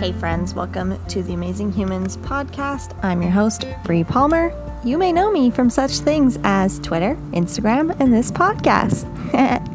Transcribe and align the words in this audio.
Hey, 0.00 0.12
friends, 0.12 0.54
welcome 0.54 0.98
to 1.08 1.22
the 1.22 1.34
Amazing 1.34 1.72
Humans 1.72 2.16
podcast. 2.16 2.98
I'm 3.04 3.20
your 3.20 3.30
host, 3.30 3.66
Bree 3.84 4.02
Palmer. 4.02 4.50
You 4.82 4.96
may 4.96 5.12
know 5.12 5.30
me 5.30 5.50
from 5.50 5.68
such 5.68 5.98
things 5.98 6.38
as 6.42 6.78
Twitter, 6.78 7.16
Instagram, 7.32 7.94
and 8.00 8.10
this 8.10 8.30
podcast. 8.30 9.04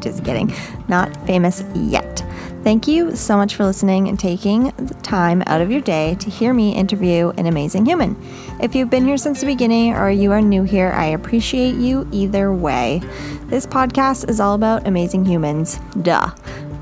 Just 0.02 0.24
kidding, 0.24 0.52
not 0.88 1.16
famous 1.28 1.62
yet. 1.76 2.24
Thank 2.64 2.88
you 2.88 3.14
so 3.14 3.36
much 3.36 3.54
for 3.54 3.64
listening 3.64 4.08
and 4.08 4.18
taking 4.18 4.72
the 4.78 4.94
time 5.04 5.44
out 5.46 5.60
of 5.60 5.70
your 5.70 5.80
day 5.80 6.16
to 6.16 6.28
hear 6.28 6.52
me 6.52 6.74
interview 6.74 7.28
an 7.36 7.46
amazing 7.46 7.86
human. 7.86 8.20
If 8.60 8.74
you've 8.74 8.90
been 8.90 9.06
here 9.06 9.18
since 9.18 9.38
the 9.38 9.46
beginning 9.46 9.94
or 9.94 10.10
you 10.10 10.32
are 10.32 10.42
new 10.42 10.64
here, 10.64 10.90
I 10.90 11.04
appreciate 11.04 11.76
you 11.76 12.08
either 12.10 12.52
way. 12.52 13.00
This 13.44 13.64
podcast 13.64 14.28
is 14.28 14.40
all 14.40 14.56
about 14.56 14.88
amazing 14.88 15.24
humans. 15.24 15.78
Duh. 16.02 16.32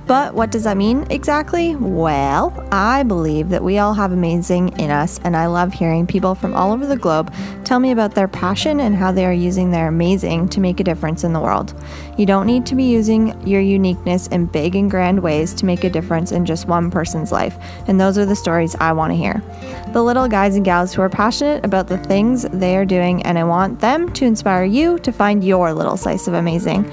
But 0.07 0.35
what 0.35 0.51
does 0.51 0.65
that 0.65 0.77
mean 0.77 1.07
exactly? 1.11 1.77
Well, 1.77 2.53
I 2.71 3.05
believe 3.05 3.49
that 3.49 3.65
we 3.65 3.79
all 3.79 3.95
have 3.95 4.13
amazing 4.13 4.79
in 4.79 4.91
us, 4.91 5.19
and 5.25 5.35
I 5.35 5.47
love 5.47 5.73
hearing 5.73 6.07
people 6.07 6.35
from 6.35 6.55
all 6.55 6.73
over 6.73 6.87
the 6.87 6.97
globe 6.97 7.33
tell 7.65 7.81
me 7.81 7.91
about 7.91 8.15
their 8.15 8.29
passion 8.29 8.81
and 8.81 8.95
how 8.95 9.13
they 9.13 9.25
are 9.25 9.33
using 9.33 9.71
their 9.71 9.89
amazing 9.89 10.51
to 10.51 10.61
make 10.61 10.79
a 10.79 10.85
difference 10.85 11.25
in 11.25 11.33
the 11.33 11.41
world. 11.41 11.75
You 12.19 12.27
don't 12.27 12.47
need 12.47 12.67
to 12.67 12.75
be 12.75 12.85
using 12.85 13.35
your 13.47 13.63
uniqueness 13.63 14.27
in 14.27 14.45
big 14.45 14.77
and 14.77 14.91
grand 14.91 15.23
ways 15.23 15.55
to 15.55 15.65
make 15.65 15.85
a 15.85 15.91
difference 15.91 16.33
in 16.33 16.45
just 16.45 16.69
one 16.69 16.91
person's 16.91 17.33
life, 17.33 17.57
and 17.87 17.99
those 17.99 18.19
are 18.19 18.27
the 18.27 18.37
stories 18.37 18.77
I 18.81 18.93
want 18.93 19.13
to 19.13 19.17
hear. 19.17 19.43
The 19.95 20.05
little 20.05 20.29
guys 20.29 20.57
and 20.57 20.67
gals 20.67 20.93
who 20.93 21.01
are 21.01 21.09
passionate 21.09 21.65
about 21.65 21.89
the 21.89 21.99
things 21.99 22.43
they 22.53 22.77
are 22.77 22.85
doing, 22.85 23.23
and 23.23 23.39
I 23.39 23.45
want 23.45 23.81
them 23.81 24.13
to 24.13 24.27
inspire 24.27 24.65
you 24.65 24.99
to 24.99 25.13
find 25.13 25.43
your 25.43 25.73
little 25.73 25.97
slice 25.97 26.29
of 26.29 26.35
amazing. 26.35 26.91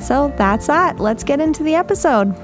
So 0.00 0.32
that's 0.36 0.68
that. 0.68 1.00
Let's 1.00 1.24
get 1.24 1.40
into 1.40 1.62
the 1.62 1.74
episode. 1.74 2.34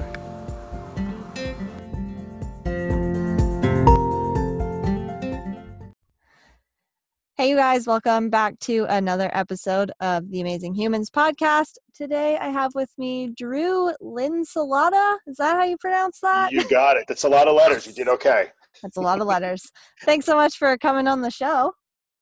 Hey, 7.37 7.49
you 7.49 7.57
guys, 7.57 7.85
welcome 7.85 8.29
back 8.29 8.57
to 8.61 8.85
another 8.85 9.29
episode 9.33 9.91
of 9.99 10.29
the 10.31 10.41
Amazing 10.41 10.73
Humans 10.73 11.09
podcast. 11.09 11.77
Today 11.93 12.37
I 12.37 12.47
have 12.49 12.73
with 12.75 12.89
me 12.97 13.33
Drew 13.37 13.91
Linsalata. 14.01 15.17
Is 15.27 15.37
that 15.37 15.55
how 15.55 15.63
you 15.63 15.77
pronounce 15.77 16.19
that? 16.21 16.51
You 16.51 16.67
got 16.69 16.97
it. 16.97 17.05
That's 17.07 17.23
a 17.23 17.29
lot 17.29 17.47
of 17.47 17.55
letters. 17.55 17.85
You 17.85 17.93
did 17.93 18.07
okay. 18.07 18.47
That's 18.81 18.97
a 18.97 19.01
lot 19.01 19.21
of 19.21 19.27
letters. 19.27 19.71
Thanks 20.03 20.25
so 20.25 20.35
much 20.35 20.57
for 20.57 20.77
coming 20.77 21.07
on 21.07 21.21
the 21.21 21.29
show. 21.29 21.73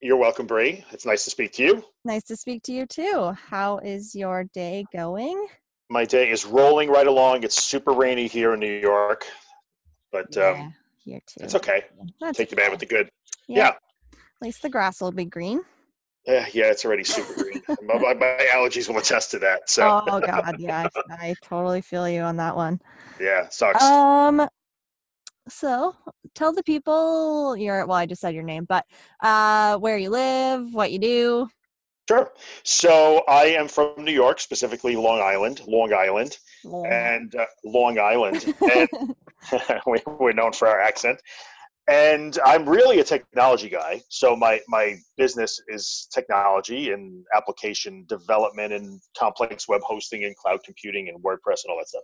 You're 0.04 0.18
welcome, 0.18 0.46
Bree. 0.46 0.84
It's 0.92 1.06
nice 1.06 1.24
to 1.24 1.30
speak 1.30 1.54
to 1.54 1.64
you. 1.64 1.84
Nice 2.04 2.24
to 2.24 2.36
speak 2.36 2.62
to 2.64 2.74
you 2.74 2.86
too. 2.86 3.32
How 3.48 3.78
is 3.78 4.14
your 4.14 4.44
day 4.54 4.84
going? 4.92 5.48
My 5.90 6.04
day 6.04 6.30
is 6.30 6.44
rolling 6.44 6.90
right 6.90 7.08
along. 7.08 7.44
It's 7.44 7.64
super 7.64 7.94
rainy 7.94 8.28
here 8.28 8.54
in 8.54 8.60
New 8.60 8.80
York, 8.82 9.26
but 10.12 10.26
Yeah, 10.36 10.50
um, 10.50 10.74
here 11.06 11.22
too. 11.26 11.46
it's 11.46 11.56
okay. 11.56 11.86
That's 12.20 12.38
Take 12.38 12.50
the 12.50 12.58
bad 12.58 12.72
with 12.72 12.82
the 12.82 12.86
good. 12.86 13.10
Yeah. 13.48 13.58
Yeah. 13.58 13.68
At 13.70 14.42
least 14.42 14.62
the 14.62 14.70
grass 14.70 15.00
will 15.00 15.14
be 15.14 15.24
green. 15.24 15.62
Yeah, 16.26 16.48
yeah, 16.52 16.66
it's 16.66 16.84
already 16.84 17.06
super 17.06 17.34
green. 17.34 17.62
my, 17.82 17.98
my- 17.98 18.14
my 18.14 18.48
allergies 18.54 18.90
will 18.90 18.98
attest 18.98 19.32
to 19.32 19.40
that. 19.40 19.70
So 19.70 20.02
Oh 20.06 20.20
God, 20.20 20.58
yeah, 20.60 20.90
I, 21.08 21.14
I 21.30 21.36
totally 21.42 21.80
feel 21.80 22.10
you 22.10 22.20
on 22.24 22.36
that 22.38 22.58
one. 22.58 22.82
yeah, 23.22 23.48
sucks. 23.48 23.82
Um, 23.82 24.50
so 25.48 25.96
tell 26.36 26.54
the 26.54 26.64
people 26.64 27.56
your 27.58 27.86
well, 27.86 27.98
I 27.98 28.06
just 28.06 28.22
said 28.22 28.34
your 28.34 28.44
name, 28.44 28.66
but 28.66 28.86
uh, 29.22 29.78
where 29.78 29.98
you 29.98 30.10
live, 30.10 30.74
what 30.74 30.92
you 30.92 31.00
do. 31.00 31.50
sure. 32.10 32.32
So 32.64 33.24
I 33.28 33.46
am 33.46 33.68
from 33.68 33.94
New 33.98 34.12
York, 34.12 34.40
specifically 34.40 34.96
Long 34.96 35.20
Island, 35.20 35.62
Long 35.68 35.94
Island, 35.94 36.38
Lol. 36.64 36.86
and 36.86 37.36
uh, 37.36 37.46
Long 37.64 38.00
Island, 38.00 38.46
and 38.74 38.90
we, 39.86 40.00
we're 40.20 40.34
known 40.34 40.54
for 40.54 40.68
our 40.68 40.80
accent. 40.80 41.20
And 41.90 42.40
i'm 42.46 42.68
really 42.68 43.00
a 43.00 43.04
technology 43.04 43.70
guy. 43.70 44.02
So 44.10 44.36
my 44.36 44.62
my 44.68 44.96
business 45.18 45.62
is 45.68 46.08
technology 46.14 46.92
and 46.92 47.26
application 47.36 48.06
development 48.08 48.72
and 48.74 49.02
complex 49.18 49.68
web 49.68 49.82
hosting 49.84 50.24
and 50.24 50.36
cloud 50.38 50.62
computing 50.64 51.10
and 51.10 51.22
wordpress 51.22 51.64
and 51.64 51.72
all 51.72 51.78
that 51.80 51.90
stuff. 51.90 52.04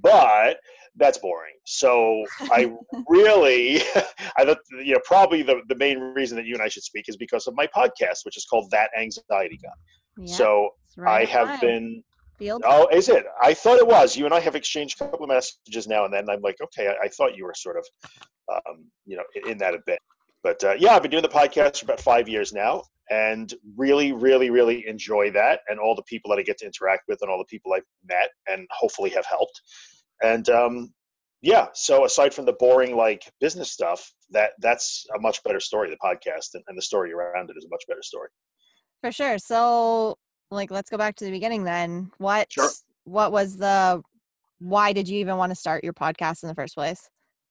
But 0.00 0.58
that's 0.96 1.18
boring. 1.18 1.54
So 1.64 2.24
i 2.52 2.72
really 3.08 3.82
i 4.38 4.44
thought 4.44 4.58
you 4.82 4.94
know 4.94 5.00
probably 5.04 5.42
the, 5.42 5.60
the 5.68 5.76
main 5.76 5.98
reason 5.98 6.36
that 6.36 6.46
you 6.46 6.54
and 6.54 6.62
i 6.62 6.68
should 6.68 6.84
speak 6.84 7.06
is 7.08 7.16
because 7.16 7.46
of 7.46 7.54
my 7.54 7.66
podcast 7.66 8.24
which 8.24 8.36
is 8.36 8.46
called 8.46 8.70
that 8.70 8.90
anxiety 8.98 9.58
guy. 9.62 9.68
Yeah, 10.16 10.34
so 10.34 10.70
right 10.96 11.28
i 11.28 11.30
have 11.30 11.60
been 11.60 12.02
field. 12.38 12.62
Oh, 12.66 12.88
is 12.88 13.08
it? 13.08 13.24
I 13.42 13.54
thought 13.54 13.78
it 13.78 13.86
was. 13.86 14.16
You 14.16 14.24
and 14.24 14.34
I 14.34 14.40
have 14.40 14.54
exchanged 14.54 15.00
a 15.00 15.04
couple 15.04 15.24
of 15.24 15.28
messages 15.28 15.86
now 15.86 16.04
and 16.04 16.12
then. 16.12 16.28
I'm 16.28 16.42
like, 16.42 16.56
okay, 16.62 16.88
I, 16.88 17.06
I 17.06 17.08
thought 17.08 17.36
you 17.36 17.44
were 17.44 17.54
sort 17.54 17.76
of, 17.76 17.86
um, 18.52 18.86
you 19.06 19.16
know, 19.16 19.24
in, 19.34 19.52
in 19.52 19.58
that 19.58 19.74
a 19.74 19.78
bit. 19.86 20.00
But 20.42 20.62
uh, 20.62 20.74
yeah, 20.78 20.94
I've 20.94 21.02
been 21.02 21.10
doing 21.10 21.22
the 21.22 21.28
podcast 21.28 21.78
for 21.78 21.86
about 21.86 22.00
five 22.00 22.28
years 22.28 22.52
now, 22.52 22.82
and 23.10 23.52
really, 23.76 24.12
really, 24.12 24.50
really 24.50 24.86
enjoy 24.86 25.30
that, 25.30 25.60
and 25.68 25.80
all 25.80 25.94
the 25.96 26.02
people 26.02 26.30
that 26.30 26.38
I 26.38 26.42
get 26.42 26.58
to 26.58 26.66
interact 26.66 27.04
with, 27.08 27.18
and 27.22 27.30
all 27.30 27.38
the 27.38 27.44
people 27.46 27.72
I've 27.72 27.82
met, 28.06 28.28
and 28.46 28.66
hopefully 28.70 29.10
have 29.10 29.24
helped. 29.24 29.58
And 30.22 30.48
um, 30.50 30.92
yeah, 31.40 31.68
so 31.74 32.04
aside 32.04 32.32
from 32.34 32.44
the 32.44 32.52
boring 32.54 32.94
like 32.94 33.30
business 33.40 33.70
stuff, 33.70 34.12
that 34.30 34.52
that's 34.60 35.06
a 35.16 35.20
much 35.20 35.42
better 35.44 35.60
story. 35.60 35.90
The 35.90 35.96
podcast 35.96 36.54
and, 36.54 36.64
and 36.68 36.76
the 36.76 36.82
story 36.82 37.12
around 37.12 37.50
it 37.50 37.56
is 37.56 37.64
a 37.64 37.68
much 37.70 37.84
better 37.88 38.02
story. 38.02 38.28
For 39.02 39.12
sure. 39.12 39.38
So, 39.38 40.16
like, 40.54 40.70
let's 40.70 40.90
go 40.90 40.96
back 40.96 41.16
to 41.16 41.24
the 41.24 41.30
beginning 41.30 41.64
then. 41.64 42.10
What 42.18 42.52
Sure. 42.52 42.70
what 43.04 43.32
was 43.32 43.56
the 43.56 44.02
why 44.58 44.92
did 44.92 45.08
you 45.08 45.18
even 45.18 45.36
want 45.36 45.50
to 45.50 45.56
start 45.56 45.84
your 45.84 45.92
podcast 45.92 46.42
in 46.42 46.48
the 46.48 46.54
first 46.54 46.74
place? 46.74 47.08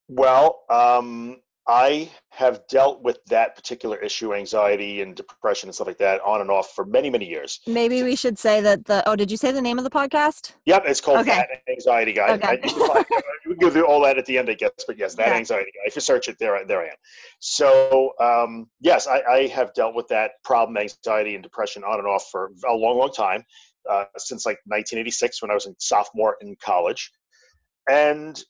Well, 0.07 0.63
um, 0.69 1.41
I 1.67 2.11
have 2.31 2.67
dealt 2.67 3.03
with 3.03 3.19
that 3.27 3.55
particular 3.55 3.97
issue, 3.97 4.33
anxiety 4.33 5.01
and 5.01 5.15
depression 5.15 5.69
and 5.69 5.75
stuff 5.75 5.87
like 5.87 5.97
that, 5.99 6.19
on 6.21 6.41
and 6.41 6.51
off 6.51 6.71
for 6.75 6.83
many, 6.85 7.09
many 7.09 7.25
years. 7.25 7.61
Maybe 7.67 8.03
we 8.03 8.17
should 8.17 8.37
say 8.37 8.59
that 8.59 8.83
the 8.83 9.07
oh, 9.07 9.15
did 9.15 9.31
you 9.31 9.37
say 9.37 9.51
the 9.53 9.61
name 9.61 9.77
of 9.77 9.85
the 9.85 9.89
podcast? 9.89 10.53
Yep, 10.65 10.83
it's 10.85 10.99
called 10.99 11.19
Okay. 11.19 11.29
That 11.37 11.49
Anxiety 11.69 12.11
Guy. 12.11 12.33
Okay. 12.33 12.47
I 12.47 12.55
need 12.55 12.63
to 12.63 12.87
find, 12.87 13.05
we 13.47 13.53
can 13.53 13.59
go 13.59 13.69
through 13.69 13.87
all 13.87 14.01
that 14.01 14.17
at 14.17 14.25
the 14.25 14.37
end, 14.37 14.49
I 14.49 14.55
guess. 14.55 14.71
But 14.85 14.97
yes, 14.97 15.15
That 15.15 15.27
Yeah. 15.29 15.35
Anxiety 15.35 15.71
Guy. 15.71 15.81
If 15.85 15.95
you 15.95 16.01
search 16.01 16.27
it, 16.27 16.37
there, 16.37 16.57
I- 16.57 16.65
there 16.65 16.81
I 16.81 16.87
am. 16.87 16.95
So 17.39 18.11
um, 18.19 18.69
yes, 18.81 19.07
I, 19.07 19.21
I 19.21 19.47
have 19.47 19.73
dealt 19.73 19.95
with 19.95 20.07
that 20.09 20.31
problem, 20.43 20.75
anxiety 20.77 21.35
and 21.35 21.43
depression, 21.43 21.83
on 21.85 21.97
and 21.99 22.07
off 22.07 22.27
for 22.29 22.51
a 22.67 22.73
long, 22.73 22.97
long 22.97 23.11
time, 23.11 23.41
uh, 23.89 24.05
since 24.17 24.45
like 24.45 24.57
1986 24.65 25.41
when 25.41 25.49
I 25.49 25.53
was 25.53 25.65
in 25.65 25.75
sophomore 25.79 26.35
in 26.41 26.57
college, 26.61 27.09
and 27.89 28.41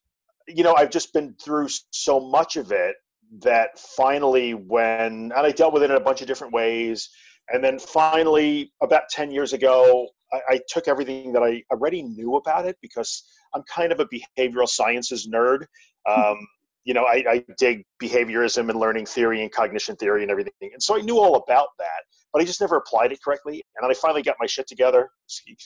you 0.48 0.64
know 0.64 0.74
I've 0.76 0.90
just 0.90 1.14
been 1.14 1.36
through 1.44 1.70
so 1.92 2.20
much 2.20 2.56
of 2.58 2.72
it 2.72 2.96
that 3.42 3.78
finally 3.80 4.54
when 4.54 5.32
and 5.32 5.34
I 5.34 5.52
dealt 5.52 5.74
with 5.74 5.84
it 5.84 5.90
in 5.90 5.98
a 5.98 6.00
bunch 6.00 6.22
of 6.22 6.28
different 6.28 6.54
ways. 6.54 7.10
And 7.50 7.64
then 7.64 7.78
finally 7.80 8.72
about 8.82 9.04
10 9.10 9.32
years 9.32 9.54
ago 9.54 10.08
I, 10.32 10.40
I 10.50 10.60
took 10.70 10.88
everything 10.88 11.34
that 11.34 11.44
I 11.44 11.64
already 11.72 12.04
knew 12.04 12.36
about 12.36 12.66
it 12.66 12.78
because 12.82 13.24
I'm 13.54 13.64
kind 13.64 13.92
of 13.92 14.00
a 14.00 14.08
behavioral 14.08 14.68
sciences 14.68 15.28
nerd. 15.28 15.66
Um, 16.06 16.36
you 16.84 16.94
know 16.94 17.04
I, 17.06 17.24
I 17.30 17.46
dig 17.58 17.84
behaviorism 18.02 18.70
and 18.70 18.80
learning 18.80 19.06
theory 19.06 19.42
and 19.42 19.52
cognition 19.52 19.96
theory 19.96 20.22
and 20.24 20.32
everything. 20.32 20.54
And 20.62 20.82
so 20.82 20.98
I 20.98 21.02
knew 21.02 21.20
all 21.20 21.36
about 21.36 21.70
that 21.80 22.04
but 22.34 22.42
I 22.42 22.46
just 22.46 22.60
never 22.60 22.78
applied 22.78 23.12
it 23.12 23.22
correctly. 23.24 23.64
And 23.76 23.84
then 23.84 23.92
I 23.92 23.94
finally 23.94 24.24
got 24.24 24.36
my 24.40 24.48
shit 24.48 24.68
together. 24.68 25.10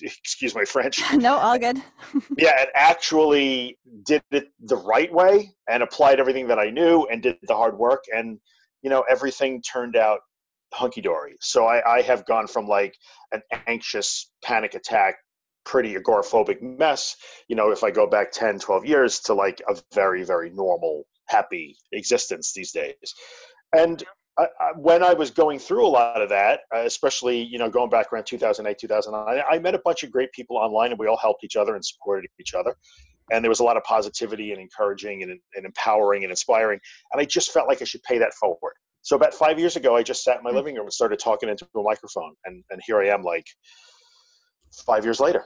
Excuse 0.02 0.54
my 0.56 0.66
French. 0.66 1.02
No, 1.18 1.36
all 1.36 1.58
good. 1.58 1.82
yeah, 2.38 2.60
and 2.60 2.70
actually 2.76 3.78
did 4.06 4.22
it 4.32 4.50
the 4.60 4.76
right 4.76 5.12
way 5.12 5.50
and 5.70 5.82
applied 5.82 6.20
everything 6.20 6.48
that 6.48 6.60
I 6.60 6.70
knew 6.70 7.08
and 7.10 7.24
did 7.24 7.38
the 7.44 7.56
hard 7.56 7.78
work. 7.78 8.04
And 8.14 8.40
you 8.82 8.90
know 8.90 9.04
everything 9.10 9.62
turned 9.62 9.96
out 9.96 10.20
hunky 10.74 11.02
dory. 11.02 11.36
So 11.40 11.66
I, 11.66 11.98
I 11.98 12.02
have 12.02 12.26
gone 12.26 12.48
from 12.48 12.68
like 12.68 12.96
an 13.32 13.42
anxious 13.68 14.32
panic 14.44 14.76
attack, 14.76 15.16
pretty 15.66 15.96
agoraphobic 15.96 16.62
mess, 16.62 17.16
you 17.48 17.56
know, 17.56 17.72
if 17.72 17.84
I 17.84 17.92
go 17.92 18.06
back 18.06 18.32
10, 18.32 18.60
12 18.60 18.86
years 18.86 19.20
to 19.22 19.34
like 19.34 19.62
a 19.70 19.78
very, 19.94 20.24
very 20.24 20.50
normal, 20.50 21.06
happy 21.30 21.76
existence 21.92 22.54
these 22.54 22.72
days. 22.72 22.96
And 23.76 24.04
I, 24.38 24.48
I, 24.60 24.72
when 24.76 25.04
I 25.04 25.14
was 25.14 25.32
going 25.32 25.60
through 25.60 25.86
a 25.86 25.90
lot 25.90 26.22
of 26.22 26.30
that, 26.30 26.62
uh, 26.74 26.80
especially 26.80 27.42
you 27.42 27.58
know 27.58 27.70
going 27.70 27.90
back 27.90 28.14
around 28.14 28.26
2008, 28.26 28.78
2009, 28.80 29.44
I 29.50 29.60
met 29.60 29.76
a 29.76 29.80
bunch 29.80 30.04
of 30.04 30.12
great 30.12 30.32
people 30.32 30.58
online, 30.58 30.92
and 30.92 31.00
we 31.00 31.08
all 31.08 31.18
helped 31.18 31.44
each 31.44 31.56
other 31.56 31.76
and 31.76 31.84
supported 31.84 32.30
each 32.40 32.54
other. 32.54 32.76
And 33.32 33.44
there 33.44 33.50
was 33.50 33.60
a 33.60 33.64
lot 33.64 33.76
of 33.76 33.84
positivity 33.84 34.54
and 34.54 34.62
encouraging 34.62 35.24
and, 35.24 35.38
and 35.56 35.66
empowering 35.66 36.24
and 36.24 36.32
inspiring. 36.32 36.80
And 37.12 37.22
I 37.22 37.26
just 37.26 37.52
felt 37.52 37.68
like 37.68 37.82
I 37.82 37.86
should 37.86 38.02
pay 38.04 38.18
that 38.20 38.34
forward. 38.36 38.74
So 39.02 39.18
about 39.18 39.34
five 39.34 39.60
years 39.60 39.76
ago, 39.76 39.98
I 39.98 40.04
just 40.04 40.24
sat 40.24 40.38
in 40.38 40.44
my 40.44 40.52
living 40.52 40.76
room 40.76 40.86
and 40.86 40.94
started 40.94 41.20
talking 41.20 41.50
into 41.50 41.68
a 41.76 41.82
microphone, 41.82 42.34
and 42.46 42.64
and 42.70 42.82
here 42.86 43.02
I 43.02 43.08
am, 43.08 43.24
like 43.24 43.46
five 44.72 45.04
years 45.04 45.20
later. 45.20 45.46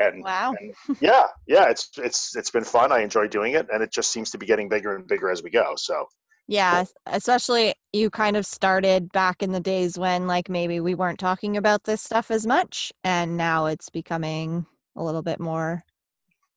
And 0.00 0.24
Wow. 0.24 0.54
and 0.58 0.74
yeah, 1.00 1.26
yeah, 1.46 1.68
it's 1.68 1.90
it's 1.98 2.34
it's 2.36 2.50
been 2.50 2.64
fun. 2.64 2.92
I 2.92 3.00
enjoy 3.00 3.28
doing 3.28 3.54
it, 3.54 3.68
and 3.72 3.82
it 3.82 3.92
just 3.92 4.10
seems 4.10 4.30
to 4.30 4.38
be 4.38 4.46
getting 4.46 4.68
bigger 4.68 4.96
and 4.96 5.06
bigger 5.06 5.30
as 5.30 5.42
we 5.42 5.50
go. 5.50 5.74
So 5.76 6.06
Yeah, 6.48 6.80
es- 6.80 6.94
especially 7.06 7.74
you 7.92 8.10
kind 8.10 8.36
of 8.36 8.46
started 8.46 9.10
back 9.12 9.42
in 9.42 9.52
the 9.52 9.60
days 9.60 9.98
when 9.98 10.26
like 10.26 10.48
maybe 10.48 10.80
we 10.80 10.94
weren't 10.94 11.18
talking 11.18 11.56
about 11.56 11.84
this 11.84 12.02
stuff 12.02 12.30
as 12.30 12.46
much 12.46 12.92
and 13.04 13.36
now 13.36 13.66
it's 13.66 13.88
becoming 13.90 14.66
a 14.96 15.02
little 15.02 15.22
bit 15.22 15.40
more 15.40 15.84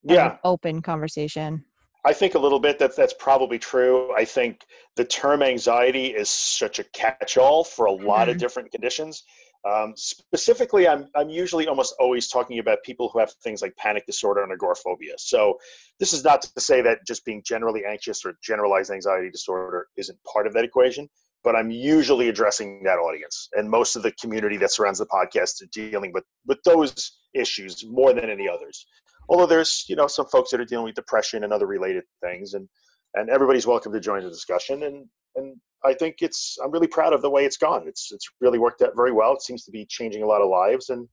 of 0.07 0.13
yeah, 0.13 0.37
open 0.43 0.81
conversation. 0.81 1.65
I 2.05 2.13
think 2.13 2.35
a 2.35 2.39
little 2.39 2.59
bit 2.59 2.77
that 2.79 2.95
that's 2.95 3.13
probably 3.13 3.57
true. 3.59 4.13
I 4.15 4.25
think 4.25 4.65
the 4.95 5.05
term 5.05 5.41
anxiety 5.41 6.07
is 6.07 6.29
such 6.29 6.79
a 6.79 6.83
catch-all 6.85 7.63
for 7.63 7.85
a 7.87 7.91
lot 7.91 8.29
of 8.29 8.37
Mhm. 8.37 8.39
different 8.39 8.71
conditions. 8.71 9.23
Um, 9.65 9.93
specifically, 9.95 10.87
I'm 10.87 11.07
I'm 11.15 11.29
usually 11.29 11.67
almost 11.67 11.95
always 11.99 12.27
talking 12.27 12.59
about 12.59 12.83
people 12.83 13.09
who 13.09 13.19
have 13.19 13.31
things 13.43 13.63
like 13.63 13.75
panic 13.77 14.05
disorder 14.05 14.43
and 14.43 14.51
agoraphobia. 14.51 15.13
So 15.17 15.57
this 15.99 16.13
is 16.13 16.23
not 16.23 16.43
to 16.43 16.61
say 16.61 16.81
that 16.81 16.99
just 17.07 17.25
being 17.25 17.41
generally 17.43 17.83
anxious 17.83 18.23
or 18.23 18.33
generalized 18.43 18.91
anxiety 18.91 19.31
disorder 19.31 19.87
isn't 19.97 20.19
part 20.31 20.45
of 20.45 20.53
that 20.53 20.65
equation, 20.65 21.09
but 21.43 21.55
I'm 21.55 21.71
usually 21.71 22.29
addressing 22.29 22.83
that 22.83 22.99
audience, 22.99 23.49
and 23.53 23.67
most 23.67 23.95
of 23.95 24.03
the 24.03 24.11
community 24.21 24.57
that 24.57 24.71
surrounds 24.71 24.99
the 24.99 25.07
podcast 25.07 25.63
are 25.63 25.69
dealing 25.71 26.11
with 26.13 26.25
with 26.45 26.61
those 26.63 27.17
issues 27.33 27.83
more 27.85 28.13
than 28.13 28.29
any 28.29 28.47
others. 28.47 28.85
Although 29.29 29.47
there's 29.47 29.85
you 29.87 29.95
know 29.95 30.07
some 30.07 30.27
folks 30.27 30.51
that 30.51 30.59
are 30.59 30.65
dealing 30.65 30.85
with 30.85 30.95
depression 30.95 31.43
and 31.43 31.51
other 31.51 31.65
related 31.65 32.03
things 32.21 32.53
and 32.53 32.69
and 33.15 33.29
everybody's 33.29 33.65
welcome 33.65 33.93
to 33.93 33.99
join 33.99 34.23
the 34.23 34.29
discussion. 34.29 34.83
And 34.83 35.07
and 35.35 35.55
i 35.83 35.93
think 35.93 36.17
it's 36.21 36.57
i'm 36.63 36.71
really 36.71 36.87
proud 36.87 37.13
of 37.13 37.21
the 37.21 37.29
way 37.29 37.45
it's 37.45 37.57
gone 37.57 37.87
it's 37.87 38.11
it's 38.11 38.27
really 38.41 38.59
worked 38.59 38.81
out 38.81 38.91
very 38.95 39.11
well 39.11 39.33
it 39.33 39.41
seems 39.41 39.63
to 39.63 39.71
be 39.71 39.85
changing 39.85 40.23
a 40.23 40.25
lot 40.25 40.41
of 40.41 40.49
lives 40.49 40.89
and 40.89 41.07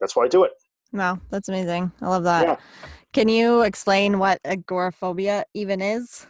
that's 0.00 0.14
why 0.16 0.24
i 0.24 0.28
do 0.28 0.44
it 0.44 0.52
Wow, 0.94 1.18
that's 1.28 1.48
amazing. 1.48 1.90
I 2.00 2.08
love 2.08 2.22
that. 2.22 2.46
Yeah. 2.46 2.56
Can 3.12 3.28
you 3.28 3.62
explain 3.62 4.18
what 4.20 4.40
agoraphobia 4.44 5.44
even 5.52 5.82
is? 5.82 6.26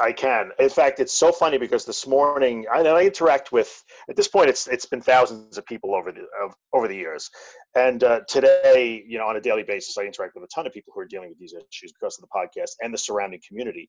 I 0.00 0.12
can. 0.12 0.50
In 0.60 0.68
fact, 0.68 1.00
it's 1.00 1.14
so 1.14 1.32
funny 1.32 1.58
because 1.58 1.84
this 1.84 2.06
morning, 2.06 2.66
I, 2.72 2.80
and 2.80 2.88
I 2.88 3.04
interact 3.04 3.50
with. 3.52 3.82
At 4.08 4.14
this 4.14 4.28
point, 4.28 4.48
it's 4.48 4.68
it's 4.68 4.86
been 4.86 5.00
thousands 5.00 5.58
of 5.58 5.66
people 5.66 5.94
over 5.94 6.12
the 6.12 6.26
of, 6.44 6.54
over 6.72 6.86
the 6.86 6.94
years, 6.94 7.28
and 7.74 8.04
uh, 8.04 8.20
today, 8.28 9.02
you 9.08 9.18
know, 9.18 9.26
on 9.26 9.36
a 9.36 9.40
daily 9.40 9.64
basis, 9.64 9.96
I 9.98 10.02
interact 10.02 10.34
with 10.34 10.44
a 10.44 10.48
ton 10.54 10.66
of 10.66 10.72
people 10.72 10.92
who 10.94 11.00
are 11.00 11.06
dealing 11.06 11.30
with 11.30 11.38
these 11.38 11.54
issues 11.54 11.92
because 11.98 12.16
of 12.18 12.28
the 12.28 12.28
podcast 12.28 12.76
and 12.80 12.94
the 12.94 12.98
surrounding 12.98 13.40
community. 13.48 13.88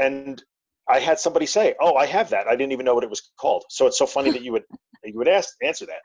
And 0.00 0.42
I 0.88 0.98
had 1.00 1.18
somebody 1.18 1.46
say, 1.46 1.74
"Oh, 1.80 1.94
I 1.96 2.06
have 2.06 2.28
that. 2.30 2.46
I 2.48 2.56
didn't 2.56 2.72
even 2.72 2.84
know 2.84 2.94
what 2.94 3.04
it 3.04 3.10
was 3.10 3.30
called." 3.38 3.64
So 3.70 3.86
it's 3.86 3.98
so 3.98 4.06
funny 4.06 4.30
that 4.30 4.42
you 4.42 4.52
would 4.52 4.64
you 5.04 5.18
would 5.18 5.28
ask 5.28 5.54
answer 5.62 5.86
that 5.86 6.00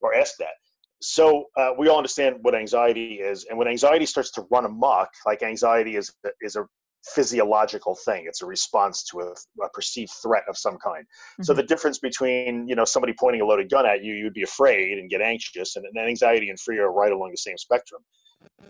or 0.00 0.14
ask 0.14 0.36
that. 0.38 0.54
So 1.00 1.46
uh, 1.56 1.72
we 1.78 1.88
all 1.88 1.96
understand 1.96 2.36
what 2.42 2.54
anxiety 2.54 3.20
is, 3.20 3.44
and 3.46 3.58
when 3.58 3.68
anxiety 3.68 4.06
starts 4.06 4.30
to 4.32 4.46
run 4.50 4.64
amok, 4.64 5.10
like 5.26 5.42
anxiety 5.42 5.96
is 5.96 6.14
is 6.40 6.56
a 6.56 6.66
physiological 7.04 7.96
thing. 8.04 8.26
It's 8.28 8.42
a 8.42 8.46
response 8.46 9.02
to 9.10 9.20
a, 9.20 9.32
a 9.64 9.68
perceived 9.74 10.12
threat 10.22 10.44
of 10.48 10.56
some 10.56 10.78
kind. 10.78 11.04
So 11.40 11.52
Mhm. 11.52 11.56
the 11.56 11.62
difference 11.64 11.98
between 11.98 12.68
you 12.68 12.74
know 12.76 12.84
somebody 12.84 13.14
pointing 13.18 13.40
a 13.42 13.44
loaded 13.44 13.70
gun 13.70 13.86
at 13.86 14.04
you, 14.04 14.14
you'd 14.14 14.34
be 14.34 14.44
afraid 14.44 14.98
and 14.98 15.10
get 15.10 15.20
anxious, 15.20 15.76
and, 15.76 15.84
and 15.84 15.98
anxiety 15.98 16.48
and 16.50 16.58
fear 16.60 16.86
are 16.86 16.92
right 16.92 17.12
along 17.12 17.30
the 17.32 17.36
same 17.36 17.58
spectrum. 17.58 18.02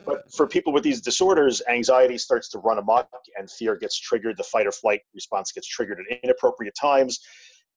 But 0.05 0.23
for 0.33 0.49
people 0.49 0.73
with 0.73 0.83
these 0.83 1.01
disorders, 1.01 1.63
anxiety 1.69 2.19
starts 2.19 2.49
to 2.51 2.59
run 2.59 2.79
amok, 2.79 3.09
and 3.37 3.51
fear 3.51 3.77
gets 3.77 3.99
triggered. 3.99 4.37
The 4.37 4.45
fight 4.45 4.67
or 4.67 4.73
flight 4.73 5.01
response 5.15 5.53
gets 5.53 5.69
triggered 5.69 5.99
at 6.01 6.19
inappropriate 6.25 6.75
times, 6.81 7.21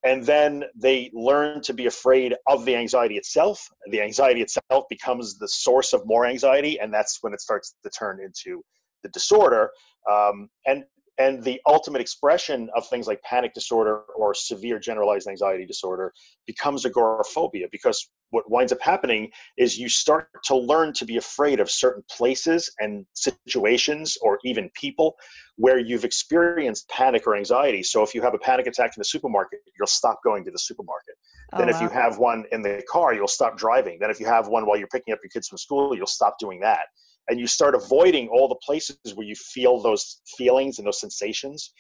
and 0.04 0.24
then 0.24 0.64
they 0.76 1.12
learn 1.14 1.62
to 1.62 1.74
be 1.74 1.86
afraid 1.86 2.36
of 2.48 2.66
the 2.66 2.76
anxiety 2.76 3.18
itself. 3.18 3.68
The 3.92 4.02
anxiety 4.02 4.42
itself 4.42 4.86
becomes 4.90 5.38
the 5.38 5.48
source 5.48 5.94
of 5.94 6.06
more 6.06 6.26
anxiety, 6.26 6.80
and 6.80 6.94
that's 6.94 7.20
when 7.22 7.34
it 7.34 7.42
starts 7.42 7.76
to 7.84 7.90
turn 7.90 8.20
into 8.20 8.64
the 9.04 9.10
disorder. 9.10 9.70
Um, 10.10 10.50
and 10.66 10.84
and 11.18 11.42
the 11.44 11.62
ultimate 11.66 12.02
expression 12.02 12.70
of 12.76 12.88
things 12.88 13.08
like 13.08 13.22
panic 13.22 13.54
disorder 13.54 14.02
or 14.18 14.34
severe 14.34 14.80
generalized 14.80 15.28
anxiety 15.28 15.66
disorder 15.66 16.12
becomes 16.46 16.86
agoraphobia 16.86 17.68
because 17.72 18.10
what 18.32 18.50
winds 18.52 18.74
up 18.74 18.82
happening 18.82 19.30
is 19.58 19.78
you 19.78 19.88
start 19.88 20.28
to 20.44 20.56
learn 20.56 20.92
to 20.94 21.06
be 21.06 21.18
afraid 21.18 21.60
of 21.60 21.72
certain 21.72 22.04
places 22.10 22.70
and 22.80 23.06
situations 23.14 24.18
or 24.22 24.40
even 24.44 24.70
people 24.74 25.16
where 25.56 25.80
you've 25.80 26.04
experienced 26.04 26.90
panic 26.90 27.26
or 27.28 27.38
anxiety. 27.38 27.82
So 27.82 28.04
if 28.04 28.14
you 28.14 28.22
have 28.22 28.34
a 28.34 28.40
panic 28.40 28.68
attack 28.68 28.92
in 28.98 29.00
the 29.00 29.06
supermarket 29.06 29.60
you'll 29.78 29.88
stop 29.88 30.20
going 30.24 30.44
to 30.46 30.52
the 30.52 30.60
supermarket. 30.60 31.16
Oh, 31.54 31.60
then 31.60 31.70
if 31.70 31.80
you 31.80 31.88
have 31.88 32.18
one 32.18 32.44
in 32.52 32.62
the 32.62 32.84
car 32.90 33.14
you'll 33.14 33.28
stop 33.28 33.58
driving. 33.58 34.00
Then 34.00 34.10
if 34.10 34.20
you 34.20 34.26
have 34.26 34.48
one 34.48 34.66
while 34.66 34.78
you're 34.78 34.88
picking 34.88 35.14
up 35.14 35.20
your 35.24 35.30
kids 35.30 35.48
from 35.48 35.58
school 35.58 35.96
you'll 35.96 36.08
stop 36.08 36.38
doing 36.40 36.60
that 36.62 36.88
and 37.28 37.40
you 37.40 37.48
start 37.48 37.76
avoiding 37.76 38.28
all 38.30 38.48
the 38.48 38.56
places 38.56 38.98
where 39.16 39.26
you 39.26 39.36
feel 39.36 39.82
those 39.82 40.22
feelings 40.38 40.78
and 40.78 40.88
those 40.88 41.00
sensations 41.00 41.74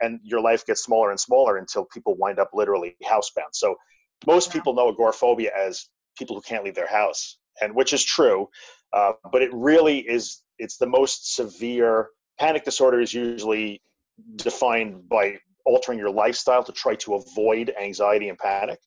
and 0.00 0.20
your 0.22 0.40
life 0.40 0.64
gets 0.66 0.82
smaller 0.84 1.10
and 1.10 1.18
smaller 1.18 1.56
until 1.58 1.84
people 1.86 2.14
wind 2.16 2.38
up 2.38 2.50
literally 2.52 2.96
housebound 3.04 3.52
so 3.52 3.74
most 4.26 4.48
Wow. 4.48 4.52
people 4.52 4.74
know 4.74 4.88
agoraphobia 4.88 5.50
as 5.56 5.88
people 6.18 6.34
who 6.36 6.42
can't 6.42 6.64
leave 6.64 6.74
their 6.74 6.88
house 6.88 7.38
and 7.60 7.74
which 7.74 7.92
is 7.92 8.04
true 8.04 8.48
uh, 8.92 9.12
but 9.32 9.42
it 9.42 9.52
really 9.52 9.98
is 10.00 10.42
it's 10.58 10.76
the 10.78 10.86
most 10.86 11.34
severe 11.34 12.08
panic 12.38 12.64
disorder 12.64 13.00
is 13.00 13.12
usually 13.14 13.80
defined 14.36 15.08
by 15.08 15.38
altering 15.64 15.98
your 15.98 16.10
lifestyle 16.10 16.64
to 16.64 16.72
try 16.72 16.94
to 16.94 17.14
avoid 17.14 17.72
anxiety 17.80 18.28
and 18.28 18.38
panic 18.38 18.80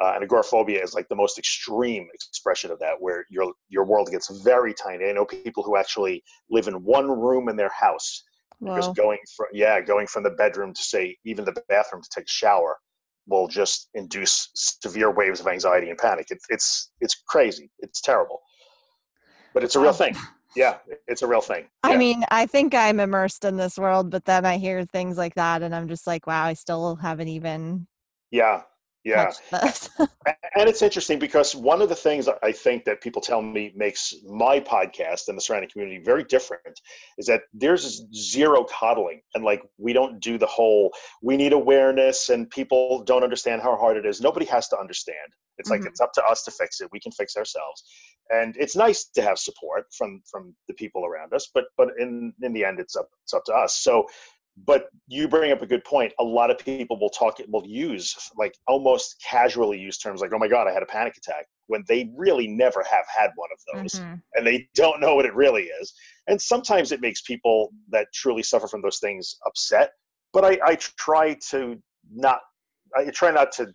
uh, 0.00 0.12
and 0.14 0.24
agoraphobia 0.24 0.82
is 0.82 0.94
like 0.94 1.08
the 1.08 1.16
most 1.16 1.38
extreme 1.38 2.08
expression 2.14 2.70
of 2.70 2.78
that, 2.78 2.94
where 2.98 3.24
your 3.30 3.52
your 3.68 3.84
world 3.84 4.08
gets 4.10 4.42
very 4.42 4.72
tiny. 4.72 5.06
I 5.06 5.12
know 5.12 5.24
people 5.24 5.62
who 5.62 5.76
actually 5.76 6.22
live 6.50 6.68
in 6.68 6.74
one 6.84 7.10
room 7.10 7.48
in 7.48 7.56
their 7.56 7.70
house 7.70 8.22
because 8.62 8.86
Whoa. 8.86 8.94
going 8.94 9.18
from 9.36 9.46
yeah, 9.52 9.80
going 9.80 10.06
from 10.06 10.22
the 10.22 10.30
bedroom 10.30 10.72
to 10.72 10.82
say 10.82 11.16
even 11.24 11.44
the 11.44 11.62
bathroom 11.68 12.02
to 12.02 12.08
take 12.14 12.24
a 12.24 12.28
shower 12.28 12.78
will 13.26 13.46
just 13.46 13.88
induce 13.94 14.50
severe 14.54 15.12
waves 15.12 15.40
of 15.40 15.46
anxiety 15.46 15.90
and 15.90 15.98
panic. 15.98 16.26
It's 16.30 16.46
it's 16.48 16.92
it's 17.00 17.22
crazy. 17.28 17.70
It's 17.80 18.00
terrible, 18.00 18.40
but 19.52 19.64
it's 19.64 19.76
a 19.76 19.80
real 19.80 19.92
thing. 19.92 20.16
Yeah, 20.56 20.78
it's 21.06 21.22
a 21.22 21.26
real 21.26 21.42
thing. 21.42 21.66
I 21.82 21.96
mean, 21.96 22.24
I 22.30 22.46
think 22.46 22.74
I'm 22.74 23.00
immersed 23.00 23.44
in 23.44 23.56
this 23.56 23.78
world, 23.78 24.10
but 24.10 24.24
then 24.24 24.44
I 24.44 24.58
hear 24.58 24.84
things 24.84 25.16
like 25.16 25.34
that 25.36 25.62
and 25.62 25.74
I'm 25.74 25.88
just 25.88 26.06
like, 26.06 26.26
wow, 26.26 26.44
I 26.44 26.54
still 26.54 26.96
haven't 26.96 27.28
even 27.28 27.86
yeah, 28.30 28.62
yeah. 29.04 29.24
touched 29.50 29.50
this. 29.50 29.88
A- 30.26 30.34
And 30.56 30.68
it's 30.68 30.82
interesting 30.82 31.18
because 31.18 31.54
one 31.54 31.80
of 31.80 31.88
the 31.88 31.94
things 31.94 32.28
I 32.42 32.52
think 32.52 32.84
that 32.84 33.00
people 33.00 33.22
tell 33.22 33.40
me 33.40 33.72
makes 33.76 34.12
my 34.26 34.58
podcast 34.60 35.28
and 35.28 35.36
the 35.36 35.40
surrounding 35.42 35.70
community 35.70 36.02
very 36.04 36.24
different 36.24 36.80
is 37.18 37.26
that 37.26 37.42
there's 37.54 38.04
zero 38.14 38.64
coddling. 38.64 39.20
And 39.34 39.44
like, 39.44 39.62
we 39.78 39.92
don't 39.92 40.20
do 40.20 40.38
the 40.38 40.46
whole, 40.46 40.92
we 41.22 41.36
need 41.36 41.52
awareness 41.52 42.28
and 42.30 42.50
people 42.50 43.02
don't 43.04 43.22
understand 43.24 43.62
how 43.62 43.76
hard 43.76 43.96
it 43.96 44.04
is. 44.06 44.20
Nobody 44.20 44.46
has 44.46 44.68
to 44.68 44.78
understand. 44.78 45.16
It's 45.58 45.70
like, 45.70 45.82
Mhm. 45.82 45.86
it's 45.88 46.00
up 46.00 46.12
to 46.14 46.24
us 46.24 46.42
to 46.44 46.50
fix 46.50 46.80
it. 46.80 46.88
We 46.90 47.00
can 47.00 47.12
fix 47.12 47.36
ourselves. 47.36 47.84
And 48.30 48.56
it's 48.58 48.76
nice 48.76 49.04
to 49.14 49.22
have 49.22 49.38
support 49.38 49.84
from, 49.96 50.22
from 50.30 50.54
the 50.68 50.74
people 50.74 51.04
around 51.04 51.32
us, 51.34 51.50
but, 51.54 51.64
but 51.76 51.88
in, 51.98 52.32
in 52.42 52.52
the 52.52 52.64
end, 52.64 52.80
it's 52.80 52.96
up, 52.96 53.08
it's 53.24 53.34
up 53.34 53.44
to 53.44 53.52
us. 53.52 53.78
So 53.78 54.06
but 54.66 54.88
you 55.06 55.28
bring 55.28 55.52
up 55.52 55.62
a 55.62 55.66
good 55.66 55.84
point. 55.84 56.12
A 56.18 56.24
lot 56.24 56.50
of 56.50 56.58
people 56.58 56.98
will 56.98 57.10
talk 57.10 57.38
will 57.48 57.66
use 57.66 58.14
like 58.36 58.54
almost 58.68 59.16
casually 59.24 59.78
use 59.78 59.98
terms 59.98 60.20
like 60.20 60.32
oh 60.34 60.38
my 60.38 60.48
god 60.48 60.66
i 60.68 60.72
had 60.72 60.82
a 60.82 60.86
panic 60.86 61.16
attack 61.16 61.46
when 61.68 61.84
they 61.88 62.10
really 62.16 62.48
never 62.48 62.82
have 62.90 63.04
had 63.16 63.30
one 63.36 63.48
of 63.52 63.82
those 63.82 64.00
Mhm. 64.00 64.22
and 64.34 64.46
they 64.46 64.68
don't 64.74 65.00
know 65.00 65.14
what 65.14 65.24
it 65.24 65.34
really 65.34 65.64
is. 65.64 65.92
And 66.26 66.40
sometimes 66.40 66.92
it 66.92 67.00
makes 67.00 67.22
people 67.22 67.70
that 67.90 68.08
truly 68.12 68.42
suffer 68.42 68.66
from 68.68 68.82
those 68.82 68.98
things 68.98 69.36
upset 69.46 69.92
but 70.32 70.44
i, 70.44 70.58
I 70.64 70.74
try 70.76 71.34
to 71.50 71.80
not 72.12 72.40
i 72.96 73.04
try 73.10 73.30
not 73.30 73.52
to 73.52 73.72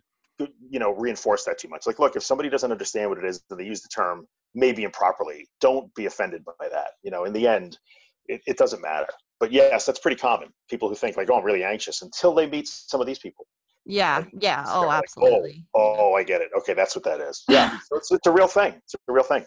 you 0.70 0.78
know 0.78 0.92
reinforce 0.92 1.44
that 1.44 1.58
too 1.58 1.68
much. 1.68 1.86
Like 1.86 1.98
look 1.98 2.14
if 2.16 2.22
somebody 2.22 2.48
doesn't 2.50 2.70
understand 2.70 3.08
what 3.08 3.18
it 3.18 3.24
is 3.24 3.42
and 3.50 3.58
they 3.58 3.64
use 3.64 3.80
the 3.80 3.88
term 3.88 4.26
maybe 4.54 4.84
improperly 4.84 5.48
don't 5.60 5.92
be 5.94 6.06
offended 6.06 6.44
by 6.44 6.68
that. 6.70 6.88
You 7.02 7.10
know 7.10 7.24
in 7.24 7.32
the 7.32 7.46
end 7.48 7.78
it, 8.26 8.40
it 8.46 8.58
doesn't 8.58 8.82
matter 8.82 9.06
but 9.40 9.52
yes, 9.52 9.86
that's 9.86 9.98
pretty 9.98 10.16
common. 10.16 10.48
People 10.68 10.88
who 10.88 10.94
think 10.94 11.16
like, 11.16 11.30
"Oh, 11.30 11.36
I'm 11.38 11.44
really 11.44 11.64
anxious," 11.64 12.02
until 12.02 12.34
they 12.34 12.46
meet 12.48 12.68
some 12.68 13.00
of 13.00 13.06
these 13.06 13.18
people. 13.18 13.46
Yeah, 13.84 14.24
yeah. 14.40 14.64
Oh, 14.68 14.86
like, 14.86 15.04
absolutely. 15.04 15.64
Oh, 15.74 15.96
oh, 15.98 16.14
I 16.14 16.24
get 16.24 16.40
it. 16.40 16.50
Okay, 16.58 16.74
that's 16.74 16.96
what 16.96 17.04
that 17.04 17.20
is. 17.20 17.44
Yeah, 17.48 17.70
so 17.78 17.96
it's, 17.96 18.10
it's 18.10 18.26
a 18.26 18.32
real 18.32 18.48
thing. 18.48 18.74
It's 18.74 18.94
a 18.94 19.12
real 19.12 19.22
thing. 19.22 19.44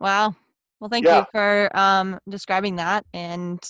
Wow. 0.00 0.34
Well, 0.80 0.88
thank 0.88 1.04
Yeah. 1.04 1.18
you 1.18 1.24
for 1.30 1.76
um, 1.76 2.18
describing 2.28 2.76
that. 2.76 3.04
And, 3.12 3.62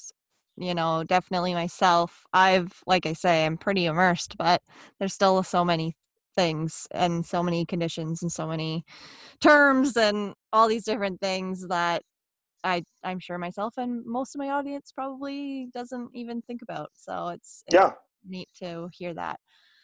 you 0.56 0.74
know, 0.74 1.04
definitely 1.04 1.54
myself, 1.54 2.24
I've, 2.32 2.72
like 2.86 3.04
I 3.04 3.12
say, 3.12 3.44
I'm 3.44 3.58
pretty 3.58 3.86
immersed, 3.86 4.36
but 4.38 4.62
there's 4.98 5.12
still 5.12 5.42
so 5.42 5.64
many 5.64 5.94
things 6.36 6.86
and 6.92 7.26
so 7.26 7.42
many 7.42 7.66
conditions 7.66 8.22
and 8.22 8.30
so 8.30 8.46
many 8.46 8.84
terms 9.40 9.96
and 9.96 10.34
all 10.52 10.68
these 10.68 10.84
different 10.84 11.20
things 11.20 11.66
that 11.68 12.02
I, 12.64 12.82
I'm 13.04 13.18
sure 13.18 13.38
myself 13.38 13.74
and 13.78 14.04
most 14.04 14.34
of 14.34 14.38
my 14.38 14.50
audience 14.50 14.92
probably 14.92 15.68
doesn't 15.72 16.10
even 16.14 16.42
think 16.42 16.62
about. 16.62 16.90
So 16.94 17.28
it's, 17.28 17.64
it's 17.66 17.74
Yeah, 17.74 17.92
neat 18.26 18.48
to 18.58 18.88
hear 18.92 19.14
that. 19.14 19.40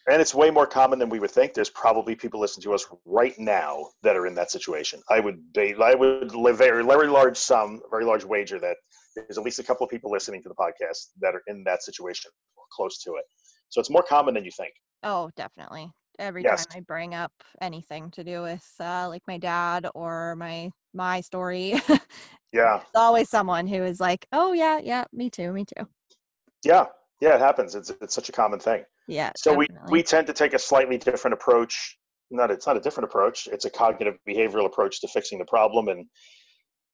and 0.08 0.20
it's 0.20 0.34
way 0.34 0.50
more 0.50 0.66
common 0.66 0.98
than 0.98 1.08
we 1.08 1.18
would 1.18 1.30
think. 1.30 1.52
There's 1.54 1.70
probably 1.70 2.14
people 2.14 2.38
listening 2.38 2.62
to 2.64 2.74
us 2.74 2.86
right 3.04 3.36
now 3.38 3.88
that 4.02 4.16
are 4.16 4.26
in 4.26 4.34
that 4.36 4.50
situation. 4.50 5.02
I 5.10 5.20
would 5.20 5.52
be, 5.52 5.74
I 5.82 5.94
would 5.94 6.34
live 6.34 6.58
very, 6.58 6.84
very 6.84 7.08
large 7.08 7.36
sum, 7.36 7.80
very 7.90 8.04
large 8.04 8.24
wager 8.24 8.60
that 8.60 8.76
there's 9.16 9.38
at 9.38 9.44
least 9.44 9.58
a 9.58 9.64
couple 9.64 9.84
of 9.84 9.90
people 9.90 10.10
listening 10.10 10.42
to 10.42 10.48
the 10.48 10.54
podcast 10.54 11.08
that 11.20 11.34
are 11.34 11.42
in 11.46 11.64
that 11.64 11.82
situation 11.82 12.30
or 12.56 12.64
close 12.70 13.02
to 13.02 13.14
it. 13.14 13.24
So 13.70 13.80
it's 13.80 13.90
more 13.90 14.04
common 14.08 14.34
than 14.34 14.44
you 14.44 14.52
think. 14.56 14.72
Oh, 15.02 15.30
definitely. 15.36 15.90
Every 16.18 16.44
Yes. 16.44 16.66
time 16.66 16.78
I 16.78 16.80
bring 16.80 17.14
up 17.14 17.32
anything 17.60 18.10
to 18.12 18.24
do 18.24 18.42
with 18.42 18.64
uh, 18.80 19.08
like 19.08 19.22
my 19.26 19.38
dad 19.38 19.86
or 19.94 20.36
my 20.36 20.70
my 20.96 21.20
story, 21.20 21.74
Yeah. 22.52 22.78
there's 22.78 22.84
always 22.94 23.28
someone 23.28 23.66
who 23.66 23.82
is 23.82 24.00
like, 24.00 24.26
"Oh 24.32 24.52
yeah, 24.52 24.78
yeah, 24.82 25.04
me 25.12 25.30
too, 25.30 25.52
me 25.52 25.64
too." 25.64 25.86
Yeah, 26.64 26.86
yeah, 27.20 27.34
it 27.34 27.40
happens. 27.40 27.74
It's 27.74 27.90
it's 28.00 28.14
such 28.14 28.28
a 28.28 28.32
common 28.32 28.58
thing. 28.58 28.84
Yeah. 29.08 29.32
So 29.36 29.50
definitely. 29.50 29.76
we 29.88 29.98
we 29.98 30.02
tend 30.02 30.26
to 30.28 30.32
take 30.32 30.54
a 30.54 30.58
slightly 30.58 30.98
different 30.98 31.34
approach. 31.34 31.98
Not 32.30 32.50
it's 32.50 32.66
not 32.66 32.76
a 32.76 32.80
different 32.80 33.08
approach. 33.08 33.46
It's 33.52 33.66
a 33.66 33.70
cognitive 33.70 34.16
behavioral 34.28 34.66
approach 34.66 35.00
to 35.02 35.08
fixing 35.08 35.38
the 35.38 35.44
problem, 35.44 35.88
and 35.88 36.06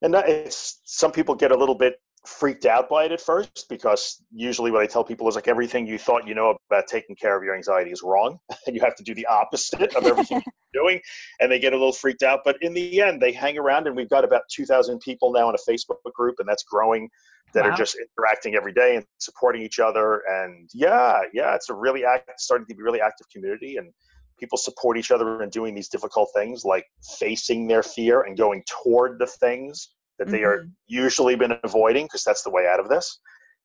and 0.02 0.12
that 0.14 0.28
it's 0.28 0.80
some 0.84 1.12
people 1.12 1.34
get 1.34 1.52
a 1.52 1.56
little 1.56 1.74
bit 1.76 1.94
freaked 2.24 2.66
out 2.66 2.88
by 2.88 3.04
it 3.04 3.12
at 3.12 3.20
first 3.20 3.66
because 3.68 4.22
usually 4.32 4.70
what 4.70 4.82
I 4.82 4.86
tell 4.86 5.02
people 5.02 5.28
is 5.28 5.34
like 5.34 5.48
everything 5.48 5.86
you 5.86 5.98
thought 5.98 6.26
you 6.26 6.34
know 6.34 6.56
about 6.70 6.86
taking 6.86 7.16
care 7.16 7.36
of 7.36 7.42
your 7.42 7.54
anxiety 7.56 7.90
is 7.90 8.02
wrong, 8.02 8.38
and 8.66 8.76
you 8.76 8.82
have 8.82 8.94
to 8.96 9.02
do 9.02 9.14
the 9.14 9.26
opposite 9.26 9.94
of 9.96 10.06
everything 10.06 10.40
you're 10.74 10.84
doing, 10.84 11.00
and 11.40 11.50
they 11.50 11.58
get 11.58 11.72
a 11.72 11.76
little 11.76 11.92
freaked 11.92 12.22
out. 12.22 12.40
But 12.44 12.62
in 12.62 12.74
the 12.74 13.02
end, 13.02 13.20
they 13.20 13.32
hang 13.32 13.58
around, 13.58 13.86
and 13.86 13.96
we've 13.96 14.08
got 14.08 14.24
about 14.24 14.42
two 14.50 14.64
thousand 14.66 15.00
people 15.00 15.32
now 15.32 15.48
in 15.48 15.54
a 15.56 15.70
Facebook 15.70 15.96
group, 16.14 16.36
and 16.38 16.48
that's 16.48 16.62
growing 16.64 17.08
that 17.54 17.64
Wow. 17.64 17.70
are 17.70 17.76
just 17.76 17.96
interacting 18.18 18.54
every 18.54 18.72
day 18.72 18.96
and 18.96 19.04
supporting 19.18 19.60
each 19.62 19.78
other. 19.78 20.22
And 20.28 20.70
yeah, 20.72 21.20
yeah, 21.34 21.54
it's 21.54 21.68
a 21.68 21.74
really 21.74 22.04
act, 22.04 22.30
starting 22.38 22.66
to 22.68 22.74
be 22.74 22.82
really 22.82 23.00
active 23.00 23.26
community, 23.30 23.76
and 23.76 23.92
people 24.38 24.56
support 24.56 24.96
each 24.96 25.10
other 25.10 25.42
in 25.42 25.50
doing 25.50 25.74
these 25.74 25.88
difficult 25.88 26.30
things, 26.34 26.64
like 26.64 26.86
facing 27.18 27.66
their 27.66 27.82
fear 27.82 28.22
and 28.22 28.38
going 28.38 28.62
toward 28.68 29.18
the 29.18 29.26
things 29.26 29.90
that 30.18 30.28
they 30.28 30.42
are 30.44 30.58
Mhm. 30.64 30.70
usually 30.86 31.34
been 31.36 31.58
avoiding, 31.64 32.06
because 32.06 32.24
that's 32.24 32.42
the 32.42 32.50
way 32.50 32.66
out 32.66 32.80
of 32.80 32.88
this. 32.88 33.20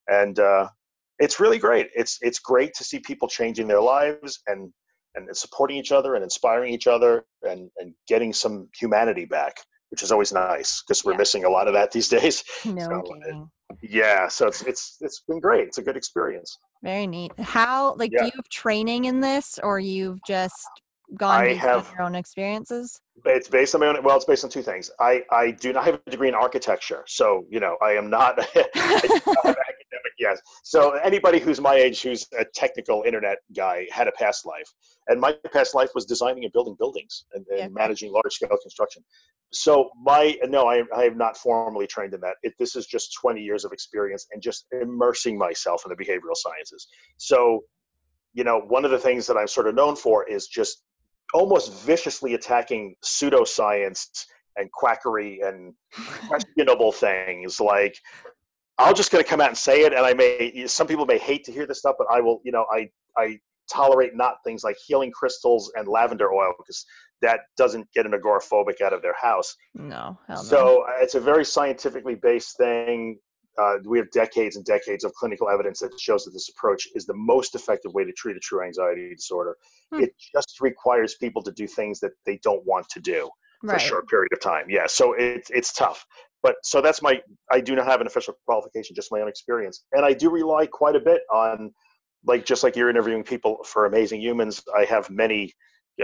And 0.10 0.39
uh, 0.39 0.70
it's 1.20 1.39
really 1.39 1.60
great. 1.60 1.89
It's 1.96 2.18
it's 2.22 2.39
great 2.39 2.74
to 2.75 2.84
see 2.84 3.00
people 3.00 3.27
changing 3.27 3.68
their 3.68 3.82
lives 3.82 4.39
and 4.48 4.72
and 5.16 5.36
supporting 5.36 5.77
each 5.77 5.92
other 5.92 6.16
and 6.16 6.24
inspiring 6.24 6.74
each 6.74 6.88
other 6.88 7.25
and 7.44 7.70
and 7.77 7.94
getting 8.08 8.34
some 8.34 8.70
humanity 8.80 9.25
back, 9.25 9.56
which 9.89 10.04
is 10.04 10.12
always 10.12 10.32
nice 10.32 10.82
because 10.84 11.04
we're 11.04 11.13
Yeah. 11.13 11.18
missing 11.18 11.44
a 11.46 11.50
lot 11.50 11.68
of 11.68 11.74
that 11.74 11.92
these 11.92 12.08
days. 12.18 12.44
no 12.66 12.88
so, 12.89 13.00
uh, 13.00 13.01
kidding. 13.01 13.50
Yeah, 13.82 14.27
so 14.27 14.48
it's 14.48 14.62
it's 14.63 14.98
it's 15.01 15.22
been 15.27 15.39
great. 15.39 15.68
It's 15.68 15.77
a 15.80 15.84
good 15.84 15.98
experience. 15.98 16.58
Very 16.84 17.08
neat. 17.08 17.32
How 17.39 17.96
like 17.96 18.12
Yeah. 18.12 18.20
do 18.20 18.25
you 18.25 18.32
have 18.36 18.50
training 18.50 19.06
in 19.06 19.20
this 19.20 19.60
or 19.63 19.80
you've 19.80 20.24
just 20.24 20.68
gone 21.16 21.42
I 21.42 21.54
have- 21.54 21.92
your 21.94 22.02
own 22.04 22.16
experiences? 22.16 23.00
It's 23.26 23.48
based 23.50 23.74
on 23.76 23.82
my 23.82 23.88
own. 23.88 24.04
Well, 24.04 24.16
it's 24.16 24.26
based 24.26 24.44
on 24.44 24.50
two 24.50 24.62
things. 24.62 24.92
I 25.00 25.24
I 25.32 25.52
do 25.52 25.74
not 25.74 25.86
have 25.86 26.00
a 26.06 26.10
degree 26.10 26.28
in 26.28 26.36
architecture, 26.36 27.04
so 27.08 27.46
you 27.50 27.60
know 27.60 27.78
I 27.82 27.92
am 27.94 28.10
not. 28.10 28.38
I 28.56 29.00
do 29.02 29.10
not 29.10 29.46
have 29.46 29.56
academic. 29.58 30.14
Yes. 30.20 30.40
So 30.64 30.92
anybody 31.04 31.40
who's 31.40 31.60
my 31.62 31.76
age, 31.76 32.02
who's 32.02 32.28
a 32.38 32.46
technical 32.56 33.04
internet 33.06 33.38
guy, 33.56 33.88
had 33.92 34.08
a 34.08 34.12
past 34.12 34.46
life, 34.46 34.68
and 35.08 35.20
my 35.20 35.34
past 35.54 35.74
life 35.76 35.90
was 35.96 36.06
designing 36.06 36.44
and 36.44 36.54
building 36.54 36.76
buildings 36.78 37.26
and, 37.34 37.46
and 37.50 37.60
Yeah. 37.60 37.68
managing 37.70 38.12
large 38.12 38.34
scale 38.34 38.58
construction. 38.62 39.04
So 39.52 39.90
my 40.04 40.38
no, 40.46 40.68
I 40.68 40.84
I 40.96 41.04
have 41.04 41.16
not 41.16 41.38
formally 41.38 41.88
trained 41.88 42.14
in 42.14 42.22
that. 42.22 42.36
It, 42.44 42.54
this 42.60 42.76
is 42.76 42.86
just 42.86 43.14
20 43.20 43.42
years 43.42 43.66
of 43.66 43.72
experience 43.72 44.28
and 44.32 44.42
just 44.42 44.66
immersing 44.80 45.38
myself 45.38 45.84
in 45.86 45.90
the 45.90 45.96
behavioral 46.04 46.36
sciences. 46.36 46.88
So, 47.18 47.64
you 48.34 48.44
know, 48.44 48.60
one 48.60 48.86
of 48.86 48.92
the 48.92 49.00
things 49.00 49.26
that 49.28 49.38
I'm 49.38 49.48
sort 49.48 49.68
of 49.68 49.74
known 49.76 49.96
for 49.96 50.28
is 50.30 50.48
just 50.48 50.84
almost 51.34 51.74
viciously 51.86 52.34
attacking 52.34 52.96
pseudoscience 53.03 54.07
and 54.55 54.72
quackery 54.72 55.39
and 55.43 55.74
questionable 56.27 56.91
things 56.91 57.60
like 57.60 57.98
i'm 58.77 58.96
just 58.96 59.12
going 59.12 59.24
to 59.24 59.29
come 59.29 59.41
out 59.41 59.50
and 59.50 59.57
say 59.57 59.81
it 59.81 59.93
and 59.93 60.05
i 60.05 60.13
may 60.13 60.65
some 60.67 60.88
people 60.88 61.05
may 61.05 61.17
hate 61.17 61.43
to 61.43 61.51
hear 61.51 61.65
this 61.65 61.79
stuff 61.79 61.96
but 61.98 62.07
i 62.12 62.19
will 62.19 62.41
you 62.43 62.51
know 62.51 62.65
i 62.72 62.89
i 63.17 63.38
tolerate 63.72 64.15
not 64.15 64.36
things 64.46 64.63
like 64.63 64.77
healing 64.86 65.12
crystals 65.12 65.72
and 65.75 65.88
lavender 65.88 66.31
oil 66.31 66.53
because 66.57 66.86
that 67.22 67.41
doesn't 67.57 67.86
get 67.93 68.05
an 68.05 68.13
agoraphobic 68.13 68.79
out 68.81 68.93
of 68.93 69.01
their 69.01 69.15
house 69.22 69.55
no. 69.74 70.17
Hell 70.27 70.38
no. 70.38 70.50
so 70.50 70.86
uh, 70.88 70.93
it's 71.01 71.15
a 71.15 71.19
very 71.19 71.43
scientifically 71.43 72.15
based 72.15 72.57
thing. 72.57 73.19
Uh, 73.58 73.78
we 73.86 73.98
have 73.98 74.10
decades 74.12 74.56
and 74.56 74.66
decades 74.66 75.04
of 75.04 75.14
clinical 75.14 75.50
evidence 75.50 75.80
that 75.80 75.92
shows 76.00 76.24
that 76.24 76.32
this 76.32 76.50
approach 76.50 76.88
is 76.96 77.06
the 77.06 77.14
most 77.14 77.56
effective 77.56 77.94
way 77.94 78.04
to 78.04 78.12
treat 78.12 78.38
a 78.38 78.40
true 78.40 78.64
anxiety 78.64 79.14
disorder. 79.14 79.58
Hmm. 79.92 80.04
It 80.04 80.14
just 80.34 80.62
requires 80.62 81.16
people 81.16 81.42
to 81.44 81.52
do 81.52 81.68
things 81.68 82.00
that 82.02 82.12
they 82.26 82.40
don't 82.44 82.66
want 82.66 82.88
to 82.90 83.00
do 83.00 83.30
for 83.62 83.68
right. 83.68 83.78
a 83.78 83.80
short 83.80 84.08
period 84.08 84.32
of 84.34 84.40
time. 84.42 84.66
Yeah, 84.70 84.86
so 84.88 85.14
it's 85.14 85.50
it's 85.50 85.74
tough. 85.74 86.06
But 86.44 86.56
so 86.64 86.82
that's 86.82 87.02
my. 87.02 87.22
I 87.52 87.60
do 87.60 87.76
not 87.76 87.88
have 87.88 88.02
an 88.02 88.08
official 88.08 88.36
qualification, 88.46 88.96
just 88.96 89.12
my 89.12 89.22
own 89.22 89.28
experience, 89.28 89.84
and 89.94 90.06
I 90.06 90.14
do 90.14 90.30
rely 90.30 90.68
quite 90.68 90.96
a 90.96 91.00
bit 91.00 91.22
on, 91.34 91.72
like 92.26 92.46
just 92.46 92.64
like 92.64 92.76
you're 92.76 92.90
interviewing 92.90 93.24
people 93.24 93.58
for 93.66 93.86
Amazing 93.86 94.22
Humans. 94.22 94.62
I 94.78 94.86
have 94.86 95.10
many 95.10 95.54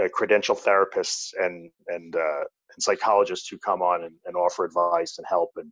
uh, 0.00 0.08
credential 0.12 0.56
therapists 0.56 1.32
and 1.38 1.70
and 1.86 2.16
uh, 2.16 2.40
and 2.74 2.82
psychologists 2.82 3.48
who 3.48 3.58
come 3.58 3.80
on 3.80 4.04
and, 4.04 4.16
and 4.24 4.34
offer 4.36 4.64
advice 4.64 5.18
and 5.18 5.26
help 5.28 5.50
and 5.56 5.70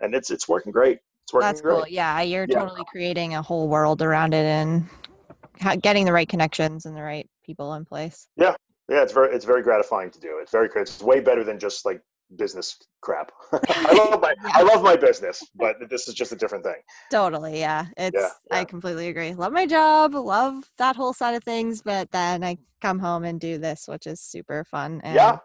and 0.00 0.14
it's 0.14 0.30
it's 0.30 0.48
working 0.48 0.72
great. 0.72 0.98
It's 1.24 1.32
working 1.32 1.48
That's 1.48 1.60
great. 1.60 1.74
cool. 1.76 1.88
Yeah, 1.88 2.20
you're 2.20 2.46
Yeah. 2.48 2.60
totally 2.60 2.82
creating 2.90 3.34
a 3.34 3.42
whole 3.42 3.68
world 3.68 4.02
around 4.02 4.34
it 4.34 4.44
and 4.44 4.88
getting 5.82 6.04
the 6.04 6.12
right 6.12 6.28
connections 6.28 6.84
and 6.86 6.96
the 6.96 7.02
right 7.02 7.28
people 7.44 7.74
in 7.74 7.84
place. 7.84 8.28
Yeah, 8.36 8.54
yeah, 8.88 9.02
it's 9.02 9.12
very 9.12 9.34
it's 9.34 9.44
very 9.44 9.62
gratifying 9.62 10.10
to 10.10 10.20
do. 10.20 10.38
It's 10.40 10.52
very. 10.52 10.68
It's 10.76 11.02
way 11.02 11.20
better 11.20 11.44
than 11.44 11.58
just 11.58 11.84
like 11.84 12.00
business 12.36 12.76
crap. 13.00 13.30
I 13.52 13.92
love 13.92 14.20
my 14.20 14.34
I 14.54 14.62
love 14.62 14.82
my 14.82 14.96
business, 14.96 15.42
but 15.54 15.76
this 15.88 16.08
is 16.08 16.14
just 16.14 16.32
a 16.32 16.36
different 16.36 16.64
thing. 16.64 16.80
Totally. 17.10 17.60
Yeah. 17.60 17.86
It's, 17.96 18.14
yeah. 18.18 18.30
I 18.50 18.64
completely 18.64 19.08
agree. 19.08 19.34
Love 19.34 19.52
my 19.52 19.66
job, 19.66 20.14
love 20.14 20.64
that 20.78 20.96
whole 20.96 21.12
side 21.12 21.34
of 21.34 21.44
things, 21.44 21.82
but 21.82 22.10
then 22.10 22.42
I 22.42 22.58
come 22.80 22.98
home 22.98 23.24
and 23.24 23.38
do 23.40 23.58
this, 23.58 23.86
which 23.88 24.06
is 24.06 24.20
super 24.20 24.64
fun. 24.64 25.00
And 25.04 25.14
Yeah. 25.14 25.38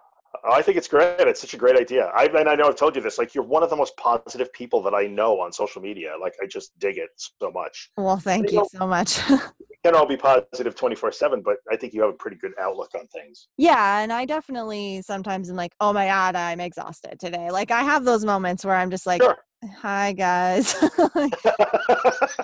I 0.49 0.61
think 0.61 0.77
it's 0.77 0.87
great. 0.87 1.19
It's 1.19 1.41
such 1.41 1.53
a 1.53 1.57
great 1.57 1.75
idea. 1.75 2.11
I 2.15 2.25
and 2.25 2.47
I 2.47 2.55
know 2.55 2.67
I've 2.67 2.75
told 2.75 2.95
you 2.95 3.01
this. 3.01 3.17
Like 3.17 3.33
you're 3.33 3.43
one 3.43 3.63
of 3.63 3.69
the 3.69 3.75
most 3.75 3.95
positive 3.97 4.51
people 4.53 4.81
that 4.83 4.93
I 4.93 5.07
know 5.07 5.39
on 5.39 5.51
social 5.51 5.81
media. 5.81 6.13
Like 6.21 6.33
I 6.41 6.45
just 6.45 6.77
dig 6.79 6.97
it 6.97 7.09
so 7.17 7.51
much. 7.51 7.89
Well, 7.97 8.17
thank 8.17 8.51
you 8.51 8.59
you 8.59 8.67
so 8.71 8.85
much. 8.87 9.19
Can 9.83 9.95
all 9.95 10.05
be 10.05 10.17
positive 10.17 10.75
24 10.75 11.11
seven, 11.13 11.41
but 11.43 11.57
I 11.71 11.77
think 11.77 11.93
you 11.93 12.01
have 12.01 12.09
a 12.11 12.17
pretty 12.17 12.37
good 12.37 12.51
outlook 12.59 12.91
on 12.95 13.07
things. 13.07 13.47
yeah. 13.57 13.99
And 14.01 14.11
I 14.13 14.25
definitely 14.25 15.01
sometimes 15.01 15.49
am 15.49 15.55
like, 15.55 15.71
oh 15.79 15.93
my 15.93 16.05
God, 16.07 16.35
I'm 16.35 16.59
exhausted 16.59 17.19
today. 17.19 17.49
Like 17.49 17.71
I 17.71 17.81
have 17.81 18.03
those 18.05 18.25
moments 18.25 18.65
where 18.65 18.75
I'm 18.75 18.91
just 18.91 19.05
like, 19.07 19.21
Sure. 19.23 19.37
hi 19.81 20.13
guys. 20.13 20.75
Like, 21.15 21.33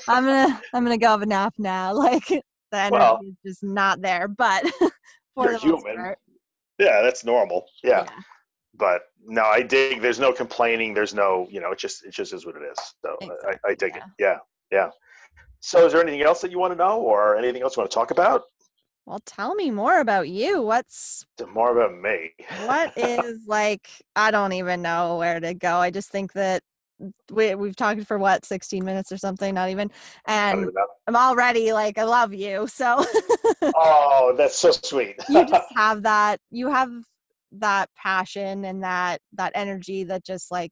I'm 0.08 0.24
gonna 0.26 0.62
I'm 0.74 0.84
gonna 0.84 0.98
go 0.98 1.10
have 1.10 1.22
a 1.22 1.26
nap 1.26 1.54
now. 1.58 1.94
Like 2.06 2.26
the 2.28 2.78
energy 2.78 2.94
Well, 2.98 3.20
is 3.24 3.36
just 3.46 3.64
not 3.64 4.02
there. 4.02 4.28
But 4.28 4.64
for 5.36 5.44
you're 5.44 5.54
the 5.54 5.60
human. 5.60 5.96
part, 5.98 6.18
yeah, 6.78 7.02
that's 7.02 7.24
normal. 7.24 7.66
Yeah. 7.84 8.04
yeah. 8.04 8.10
but 8.78 9.02
no, 9.26 9.44
I 9.44 9.62
dig. 9.62 10.02
There's 10.02 10.20
no 10.20 10.32
complaining. 10.32 10.94
There's 10.94 11.14
no, 11.14 11.48
you 11.50 11.60
know, 11.62 11.72
it 11.72 11.80
just 11.80 12.06
it 12.06 12.12
just 12.14 12.34
is 12.34 12.46
what 12.46 12.56
it 12.56 12.64
is. 12.64 12.78
So 13.04 13.18
Exactly, 13.22 13.54
I, 13.66 13.72
I 13.72 13.76
dig 13.76 13.96
it. 13.96 14.04
Yeah, 14.20 14.38
yeah. 14.72 14.90
So 15.60 15.86
is 15.86 15.94
there 15.94 16.02
anything 16.02 16.22
else 16.22 16.42
that 16.42 16.52
you 16.52 16.60
want 16.60 16.74
to 16.74 16.78
know, 16.78 17.00
or 17.00 17.38
anything 17.38 17.62
else 17.62 17.76
you 17.76 17.82
want 17.82 17.92
to 17.92 17.96
talk 17.96 18.12
about? 18.12 18.44
Well, 19.06 19.22
tell 19.26 19.54
me 19.54 19.70
more 19.70 20.00
about 20.00 20.30
you. 20.30 20.62
What's 20.64 21.26
More 21.54 21.78
about 21.78 21.96
me. 21.96 22.32
what 22.66 22.94
is 22.98 23.42
like 23.48 23.88
I 24.16 24.32
don't 24.32 24.54
even 24.54 24.82
know 24.82 25.18
where 25.18 25.40
to 25.40 25.54
go. 25.54 25.76
I 25.78 25.92
just 25.92 26.10
think 26.10 26.34
that 26.34 26.64
we 27.32 27.56
we've 27.56 27.76
talked 27.76 28.06
for 28.06 28.18
what 28.18 28.46
16 28.46 28.84
minutes 28.84 29.12
or 29.12 29.18
something, 29.18 29.54
not 29.54 29.70
even. 29.70 29.92
And 30.28 30.62
even. 30.62 30.74
I'm 31.08 31.16
already 31.16 31.74
like 31.74 31.98
I 31.98 32.04
love 32.04 32.34
you. 32.34 32.68
So 32.68 33.04
Oh, 33.76 34.34
that's 34.38 34.56
so 34.56 34.72
sweet. 34.72 35.18
you 35.30 35.46
just 35.46 35.68
have 35.76 36.04
that 36.04 36.40
you 36.52 36.70
have 36.70 36.90
that 37.52 37.90
passion 37.96 38.66
and 38.66 38.84
that 38.84 39.20
that 39.34 39.52
energy 39.56 40.04
that 40.04 40.24
just 40.24 40.52
like 40.52 40.72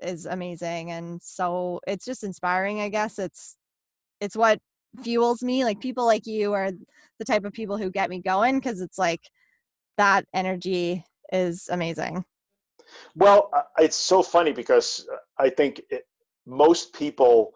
is 0.00 0.26
amazing 0.26 0.90
and 0.90 1.20
so 1.22 1.80
it's 1.86 2.04
just 2.04 2.24
inspiring 2.24 2.80
i 2.80 2.88
guess 2.88 3.18
it's 3.18 3.56
it's 4.20 4.36
what 4.36 4.58
fuels 5.02 5.42
me 5.42 5.64
like 5.64 5.80
people 5.80 6.04
like 6.04 6.26
you 6.26 6.52
are 6.52 6.70
the 7.18 7.24
type 7.24 7.44
of 7.44 7.52
people 7.52 7.76
who 7.76 7.90
get 7.90 8.10
me 8.10 8.20
going 8.20 8.58
because 8.58 8.80
it's 8.80 8.98
like 8.98 9.20
that 9.96 10.24
energy 10.34 11.04
is 11.32 11.68
amazing 11.70 12.24
Well, 13.14 13.50
it's 13.78 13.96
so 13.96 14.22
funny 14.22 14.52
because 14.52 15.06
uh, 15.12 15.16
I 15.40 15.50
think 15.50 15.80
it, 15.90 16.02
most 16.46 16.92
people, 16.94 17.52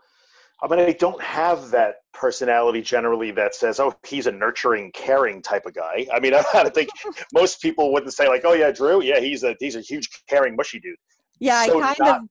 I 0.63 0.69
mean, 0.69 0.81
I 0.81 0.93
don't 0.93 1.21
have 1.23 1.71
that 1.71 1.97
personality 2.13 2.81
generally 2.81 3.31
that 3.33 3.55
says, 3.55 3.81
oh, 3.81 3.95
he's 4.07 4.27
a 4.27 4.33
nurturing, 4.33 4.91
caring 4.93 5.43
type 5.43 5.67
of 5.67 5.75
guy. 5.75 6.07
I 6.13 6.21
mean, 6.21 6.33
I 6.55 6.63
don't 6.63 6.75
think 6.75 6.89
most 7.33 7.61
people 7.61 7.93
wouldn't 7.93 8.15
say 8.15 8.29
like, 8.29 8.43
oh 8.45 8.55
yeah, 8.55 8.71
Drew, 8.71 9.03
yeah, 9.03 9.21
he's 9.21 9.43
a 9.45 9.55
he's 9.61 9.77
a 9.77 9.81
huge, 9.81 10.09
caring, 10.29 10.57
mushy 10.57 10.81
dude. 10.81 10.97
yeah 11.41 11.65
So 11.67 11.83
i 11.83 11.95
kind 11.95 11.99
not- 12.01 12.21
of 12.23 12.29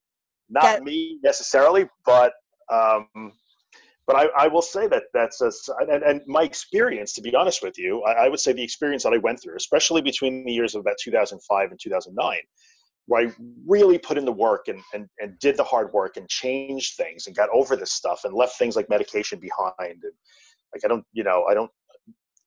Not 0.49 0.63
Get- 0.63 0.83
me 0.83 1.19
necessarily, 1.23 1.87
but 2.05 2.33
um, 2.71 3.07
but 4.07 4.15
I, 4.17 4.25
I 4.37 4.47
will 4.47 4.61
say 4.61 4.87
that 4.87 5.03
that's 5.13 5.39
a, 5.41 5.51
and, 5.89 6.03
and 6.03 6.21
my 6.27 6.43
experience, 6.43 7.13
to 7.13 7.21
be 7.21 7.33
honest 7.35 7.63
with 7.63 7.77
you, 7.77 8.01
I, 8.03 8.25
I 8.25 8.29
would 8.29 8.39
say 8.39 8.51
the 8.51 8.63
experience 8.63 9.03
that 9.03 9.13
I 9.13 9.17
went 9.17 9.41
through, 9.41 9.55
especially 9.55 10.01
between 10.01 10.43
the 10.45 10.51
years 10.51 10.75
of 10.75 10.81
about 10.81 10.97
2005 11.01 11.71
and 11.71 11.79
2009, 11.79 12.37
where 13.07 13.27
I 13.27 13.33
really 13.67 13.97
put 13.97 14.17
in 14.17 14.25
the 14.25 14.31
work 14.31 14.67
and, 14.67 14.81
and, 14.93 15.07
and 15.19 15.37
did 15.39 15.57
the 15.57 15.63
hard 15.63 15.91
work 15.91 16.17
and 16.17 16.27
changed 16.29 16.95
things 16.95 17.27
and 17.27 17.35
got 17.35 17.49
over 17.53 17.75
this 17.75 17.91
stuff 17.91 18.23
and 18.23 18.33
left 18.33 18.57
things 18.57 18.75
like 18.75 18.89
medication 18.89 19.39
behind. 19.39 19.73
And 20.03 20.13
like, 20.73 20.85
I 20.85 20.87
don't, 20.87 21.03
you 21.11 21.23
know, 21.23 21.45
I 21.49 21.53
don't, 21.53 21.71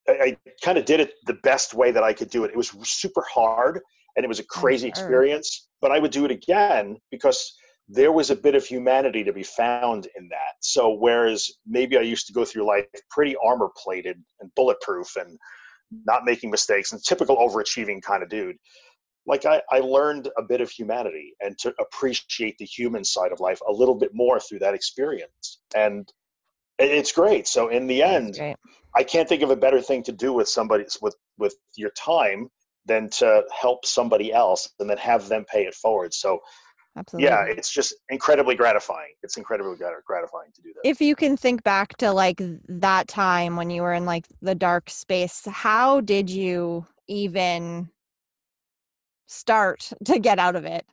I, 0.08 0.12
I 0.12 0.36
kind 0.64 0.78
of 0.78 0.84
did 0.84 1.00
it 1.00 1.12
the 1.26 1.38
best 1.42 1.74
way 1.74 1.90
that 1.90 2.02
I 2.02 2.12
could 2.12 2.30
do 2.30 2.44
it. 2.44 2.50
It 2.50 2.56
was 2.56 2.72
super 2.84 3.24
hard 3.30 3.80
and 4.16 4.24
it 4.24 4.28
was 4.28 4.40
a 4.40 4.44
oh, 4.44 4.46
crazy 4.48 4.88
experience, 4.88 5.68
but 5.82 5.92
I 5.92 5.98
would 5.98 6.10
do 6.10 6.24
it 6.24 6.30
again 6.30 6.96
because 7.10 7.54
there 7.88 8.12
was 8.12 8.30
a 8.30 8.36
bit 8.36 8.54
of 8.54 8.64
humanity 8.64 9.22
to 9.24 9.32
be 9.32 9.42
found 9.42 10.08
in 10.16 10.28
that. 10.28 10.54
So 10.60 10.94
whereas 10.94 11.48
maybe 11.66 11.96
I 11.96 12.00
used 12.00 12.26
to 12.28 12.32
go 12.32 12.44
through 12.44 12.66
life 12.66 12.86
pretty 13.10 13.36
armor 13.44 13.70
plated 13.76 14.20
and 14.40 14.50
bulletproof 14.56 15.14
and 15.16 15.38
not 16.04 16.24
making 16.24 16.50
mistakes 16.50 16.92
and 16.92 17.02
typical 17.04 17.36
overachieving 17.36 18.02
kind 18.02 18.22
of 18.22 18.28
dude, 18.28 18.56
like 19.26 19.44
I, 19.44 19.60
I 19.70 19.80
learned 19.80 20.28
a 20.38 20.42
bit 20.42 20.60
of 20.60 20.70
humanity 20.70 21.34
and 21.40 21.58
to 21.58 21.74
appreciate 21.80 22.56
the 22.58 22.64
human 22.64 23.04
side 23.04 23.32
of 23.32 23.40
life 23.40 23.60
a 23.68 23.72
little 23.72 23.94
bit 23.94 24.10
more 24.14 24.38
through 24.38 24.60
that 24.60 24.74
experience. 24.74 25.60
And 25.74 26.08
it's 26.78 27.12
great. 27.12 27.46
So 27.48 27.68
in 27.68 27.86
the 27.86 28.02
end, 28.02 28.38
I 28.94 29.02
can't 29.02 29.28
think 29.28 29.42
of 29.42 29.50
a 29.50 29.56
better 29.56 29.80
thing 29.80 30.02
to 30.04 30.12
do 30.12 30.32
with 30.32 30.48
somebody 30.48 30.84
with 31.02 31.16
with 31.38 31.54
your 31.74 31.90
time 31.90 32.48
than 32.86 33.10
to 33.10 33.42
help 33.58 33.84
somebody 33.84 34.32
else 34.32 34.68
and 34.78 34.88
then 34.88 34.98
have 34.98 35.28
them 35.28 35.44
pay 35.52 35.62
it 35.66 35.74
forward. 35.74 36.14
So 36.14 36.40
Absolutely. 36.96 37.28
yeah, 37.28 37.44
it's 37.44 37.70
just 37.70 37.94
incredibly 38.08 38.54
gratifying. 38.54 39.12
It's 39.22 39.36
incredibly 39.36 39.76
gratifying 39.76 40.50
to 40.54 40.62
do 40.62 40.72
that. 40.74 40.88
If 40.88 41.00
you 41.00 41.14
can 41.14 41.36
think 41.36 41.62
back 41.62 41.96
to 41.98 42.10
like 42.12 42.40
that 42.68 43.08
time 43.08 43.56
when 43.56 43.70
you 43.70 43.82
were 43.82 43.92
in 43.92 44.06
like 44.06 44.26
the 44.40 44.54
dark 44.54 44.88
space, 44.88 45.42
how 45.46 46.00
did 46.00 46.30
you 46.30 46.86
even 47.08 47.90
start 49.26 49.92
to 50.04 50.18
get 50.18 50.38
out 50.38 50.56
of 50.56 50.64
it? 50.64 50.86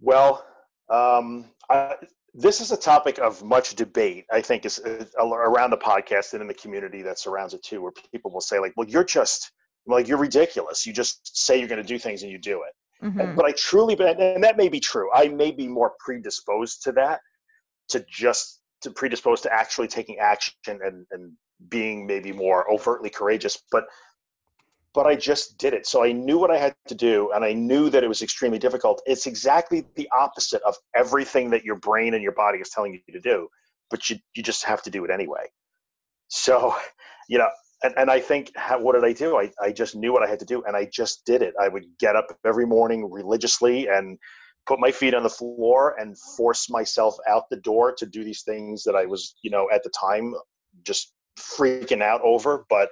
Well, 0.00 0.44
um, 0.90 1.46
I, 1.70 1.96
this 2.34 2.60
is 2.60 2.72
a 2.72 2.76
topic 2.76 3.18
of 3.18 3.42
much 3.42 3.74
debate. 3.74 4.26
I 4.30 4.40
think 4.40 4.66
is 4.66 4.80
around 5.18 5.70
the 5.70 5.78
podcast 5.78 6.32
and 6.32 6.42
in 6.42 6.48
the 6.48 6.54
community 6.54 7.02
that 7.02 7.18
surrounds 7.18 7.54
it 7.54 7.62
too, 7.62 7.80
where 7.80 7.92
people 8.12 8.30
will 8.32 8.40
say 8.40 8.58
like, 8.58 8.72
"Well, 8.76 8.88
you're 8.88 9.04
just 9.04 9.52
like 9.86 10.08
you're 10.08 10.18
ridiculous. 10.18 10.84
You 10.84 10.92
just 10.92 11.36
say 11.36 11.58
you're 11.58 11.68
going 11.68 11.82
to 11.82 11.86
do 11.86 11.98
things 11.98 12.22
and 12.22 12.30
you 12.30 12.38
do 12.38 12.62
it." 12.62 13.06
Mm-hmm. 13.06 13.36
But 13.36 13.44
I 13.44 13.52
truly, 13.52 13.96
and 13.98 14.42
that 14.42 14.56
may 14.56 14.68
be 14.68 14.80
true. 14.80 15.10
I 15.14 15.28
may 15.28 15.52
be 15.52 15.68
more 15.68 15.92
predisposed 16.00 16.82
to 16.84 16.92
that, 16.92 17.20
to 17.90 18.04
just 18.10 18.60
to 18.82 18.90
predisposed 18.90 19.44
to 19.44 19.52
actually 19.52 19.88
taking 19.88 20.18
action 20.18 20.54
and 20.66 21.06
and 21.12 21.32
being 21.68 22.06
maybe 22.06 22.32
more 22.32 22.70
overtly 22.70 23.10
courageous. 23.10 23.62
But 23.70 23.84
but 24.94 25.06
I 25.06 25.16
just 25.16 25.58
did 25.58 25.74
it. 25.74 25.86
So 25.86 26.04
I 26.04 26.12
knew 26.12 26.38
what 26.38 26.52
I 26.52 26.56
had 26.56 26.74
to 26.86 26.94
do 26.94 27.32
and 27.34 27.44
I 27.44 27.52
knew 27.52 27.90
that 27.90 28.04
it 28.04 28.08
was 28.08 28.22
extremely 28.22 28.60
difficult. 28.60 29.02
It's 29.06 29.26
exactly 29.26 29.84
the 29.96 30.08
opposite 30.16 30.62
of 30.62 30.76
everything 30.94 31.50
that 31.50 31.64
your 31.64 31.74
brain 31.74 32.14
and 32.14 32.22
your 32.22 32.32
body 32.32 32.58
is 32.58 32.70
telling 32.70 32.94
you 32.94 33.12
to 33.12 33.20
do, 33.20 33.48
but 33.90 34.08
you, 34.08 34.16
you 34.34 34.42
just 34.42 34.64
have 34.64 34.82
to 34.82 34.90
do 34.90 35.04
it 35.04 35.10
anyway. 35.10 35.46
So, 36.28 36.76
you 37.28 37.38
know, 37.38 37.48
and, 37.82 37.92
and 37.96 38.10
I 38.10 38.20
think, 38.20 38.52
how, 38.54 38.80
what 38.80 38.94
did 38.94 39.04
I 39.04 39.12
do? 39.12 39.36
I, 39.36 39.50
I 39.60 39.72
just 39.72 39.96
knew 39.96 40.12
what 40.12 40.22
I 40.22 40.28
had 40.28 40.38
to 40.38 40.46
do 40.46 40.62
and 40.64 40.76
I 40.76 40.88
just 40.92 41.26
did 41.26 41.42
it. 41.42 41.54
I 41.60 41.68
would 41.68 41.84
get 41.98 42.14
up 42.14 42.26
every 42.46 42.64
morning 42.64 43.10
religiously 43.10 43.88
and 43.88 44.16
put 44.66 44.78
my 44.78 44.92
feet 44.92 45.12
on 45.12 45.24
the 45.24 45.28
floor 45.28 45.96
and 45.98 46.16
force 46.36 46.70
myself 46.70 47.16
out 47.28 47.50
the 47.50 47.56
door 47.56 47.92
to 47.98 48.06
do 48.06 48.22
these 48.22 48.42
things 48.42 48.84
that 48.84 48.94
I 48.94 49.06
was, 49.06 49.34
you 49.42 49.50
know, 49.50 49.68
at 49.74 49.82
the 49.82 49.90
time 49.90 50.34
just 50.84 51.12
freaking 51.38 52.00
out 52.00 52.20
over. 52.22 52.64
But 52.70 52.90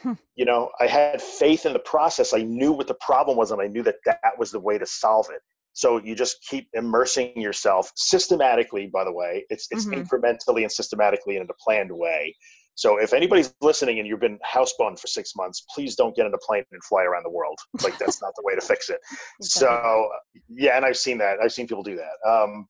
Hmm. 0.00 0.12
You 0.34 0.44
know, 0.44 0.70
I 0.80 0.86
had 0.86 1.22
faith 1.22 1.66
in 1.66 1.72
the 1.72 1.78
process. 1.78 2.34
I 2.34 2.42
knew 2.42 2.72
what 2.72 2.88
the 2.88 2.96
problem 3.00 3.36
was, 3.36 3.50
and 3.50 3.60
I 3.60 3.66
knew 3.66 3.82
that 3.84 3.96
that 4.04 4.38
was 4.38 4.50
the 4.50 4.60
way 4.60 4.78
to 4.78 4.86
solve 4.86 5.26
it. 5.30 5.40
So 5.72 5.98
you 5.98 6.14
just 6.14 6.36
keep 6.48 6.68
immersing 6.72 7.40
yourself 7.40 7.90
systematically. 7.96 8.86
By 8.86 9.04
the 9.04 9.12
way, 9.12 9.44
it's 9.50 9.66
it's 9.70 9.86
mm-hmm. 9.86 10.00
incrementally 10.00 10.62
and 10.62 10.70
systematically 10.70 11.36
in 11.36 11.42
a 11.42 11.54
planned 11.64 11.90
way. 11.92 12.34
So 12.76 12.98
if 12.98 13.12
anybody's 13.12 13.54
listening 13.60 13.98
and 13.98 14.08
you've 14.08 14.20
been 14.20 14.38
housebound 14.38 14.98
for 14.98 15.06
six 15.06 15.36
months, 15.36 15.64
please 15.72 15.94
don't 15.94 16.14
get 16.16 16.26
in 16.26 16.34
a 16.34 16.38
plane 16.38 16.64
and 16.72 16.82
fly 16.84 17.04
around 17.04 17.24
the 17.24 17.30
world. 17.30 17.58
Like 17.82 17.98
that's 17.98 18.20
not 18.20 18.32
the 18.36 18.42
way 18.44 18.54
to 18.54 18.60
fix 18.60 18.90
it. 18.90 19.00
So 19.42 20.08
yeah, 20.48 20.76
and 20.76 20.84
I've 20.84 20.96
seen 20.96 21.18
that. 21.18 21.38
I've 21.42 21.52
seen 21.52 21.68
people 21.68 21.84
do 21.84 21.96
that. 21.96 22.28
Um, 22.28 22.66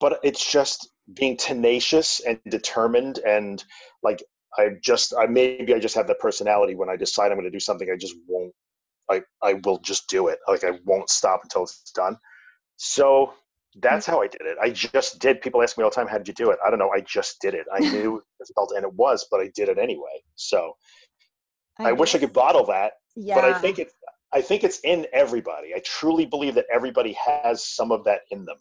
but 0.00 0.18
it's 0.22 0.50
just 0.50 0.88
being 1.14 1.36
tenacious 1.36 2.20
and 2.20 2.40
determined 2.48 3.18
and 3.18 3.62
like 4.02 4.22
I 4.58 4.70
just 4.82 5.14
I 5.18 5.26
maybe 5.26 5.74
I 5.74 5.78
just 5.78 5.94
have 5.94 6.06
that 6.08 6.20
personality 6.20 6.74
when 6.74 6.90
I 6.90 6.96
decide 6.96 7.30
I'm 7.30 7.38
going 7.38 7.44
to 7.44 7.50
do 7.50 7.60
something 7.60 7.88
I 7.90 7.96
just 7.96 8.14
won't 8.28 8.52
I 9.10 9.22
I 9.42 9.54
will 9.64 9.78
just 9.78 10.08
do 10.08 10.28
it 10.28 10.38
like 10.48 10.64
I 10.64 10.78
won't 10.84 11.10
stop 11.10 11.40
until 11.42 11.62
it's 11.62 11.92
done. 11.94 12.16
So 12.76 13.34
that's 13.76 14.04
how 14.06 14.20
I 14.20 14.26
did 14.26 14.42
it. 14.42 14.56
I 14.60 14.70
just 14.70 15.18
did. 15.18 15.40
People 15.40 15.62
ask 15.62 15.78
me 15.78 15.84
all 15.84 15.90
the 15.90 15.96
time, 15.96 16.06
"How 16.06 16.18
did 16.18 16.28
you 16.28 16.34
do 16.34 16.50
it?" 16.50 16.58
I 16.64 16.70
don't 16.70 16.78
know. 16.78 16.90
I 16.90 17.00
just 17.00 17.40
did 17.40 17.54
it. 17.54 17.66
I 17.72 17.78
knew 17.92 18.16
it 18.16 18.24
was 18.38 18.48
difficult, 18.48 18.72
and 18.76 18.84
it 18.84 18.92
was, 18.94 19.26
but 19.30 19.40
I 19.40 19.50
did 19.54 19.68
it 19.68 19.78
anyway. 19.78 20.22
So 20.34 20.76
I, 21.78 21.90
I 21.90 21.92
wish 21.92 22.14
I 22.14 22.18
could 22.18 22.32
bottle 22.32 22.64
that, 22.66 22.94
yeah. 23.16 23.34
but 23.34 23.44
I 23.44 23.58
think 23.58 23.78
it. 23.78 23.92
I 24.34 24.40
think 24.40 24.64
it's 24.64 24.80
in 24.80 25.06
everybody. 25.12 25.74
I 25.74 25.80
truly 25.84 26.24
believe 26.24 26.54
that 26.54 26.66
everybody 26.72 27.12
has 27.12 27.64
some 27.66 27.92
of 27.92 28.04
that 28.04 28.22
in 28.30 28.44
them. 28.44 28.56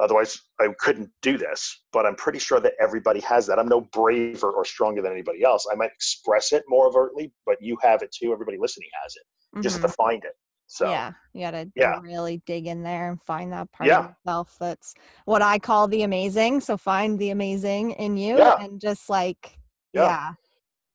Otherwise, 0.00 0.40
I 0.60 0.68
couldn't 0.78 1.10
do 1.22 1.36
this. 1.36 1.82
But 1.92 2.06
I'm 2.06 2.14
pretty 2.14 2.38
sure 2.38 2.60
that 2.60 2.74
everybody 2.80 3.20
has 3.20 3.46
that. 3.46 3.58
I'm 3.58 3.68
no 3.68 3.82
braver 3.92 4.50
or 4.50 4.64
stronger 4.64 5.02
than 5.02 5.12
anybody 5.12 5.42
else. 5.44 5.66
I 5.70 5.74
might 5.74 5.90
express 5.94 6.52
it 6.52 6.64
more 6.68 6.86
overtly, 6.86 7.32
but 7.46 7.56
you 7.60 7.76
have 7.82 8.02
it 8.02 8.12
too. 8.12 8.32
Everybody 8.32 8.58
listening 8.58 8.88
has 9.02 9.14
it. 9.16 9.22
Mm-hmm. 9.56 9.62
Just 9.62 9.80
to 9.82 9.88
find 9.88 10.24
it. 10.24 10.32
So 10.70 10.90
yeah, 10.90 11.12
you 11.32 11.40
got 11.40 11.52
to 11.52 11.70
yeah. 11.74 11.98
really 12.02 12.42
dig 12.44 12.66
in 12.66 12.82
there 12.82 13.08
and 13.08 13.22
find 13.22 13.50
that 13.52 13.72
part 13.72 13.88
yeah. 13.88 14.00
of 14.00 14.14
yourself. 14.26 14.56
That's 14.60 14.94
what 15.24 15.40
I 15.40 15.58
call 15.58 15.88
the 15.88 16.02
amazing. 16.02 16.60
So 16.60 16.76
find 16.76 17.18
the 17.18 17.30
amazing 17.30 17.92
in 17.92 18.18
you 18.18 18.36
yeah. 18.36 18.62
and 18.62 18.78
just 18.78 19.08
like 19.08 19.58
yeah. 19.94 20.02
yeah. 20.02 20.32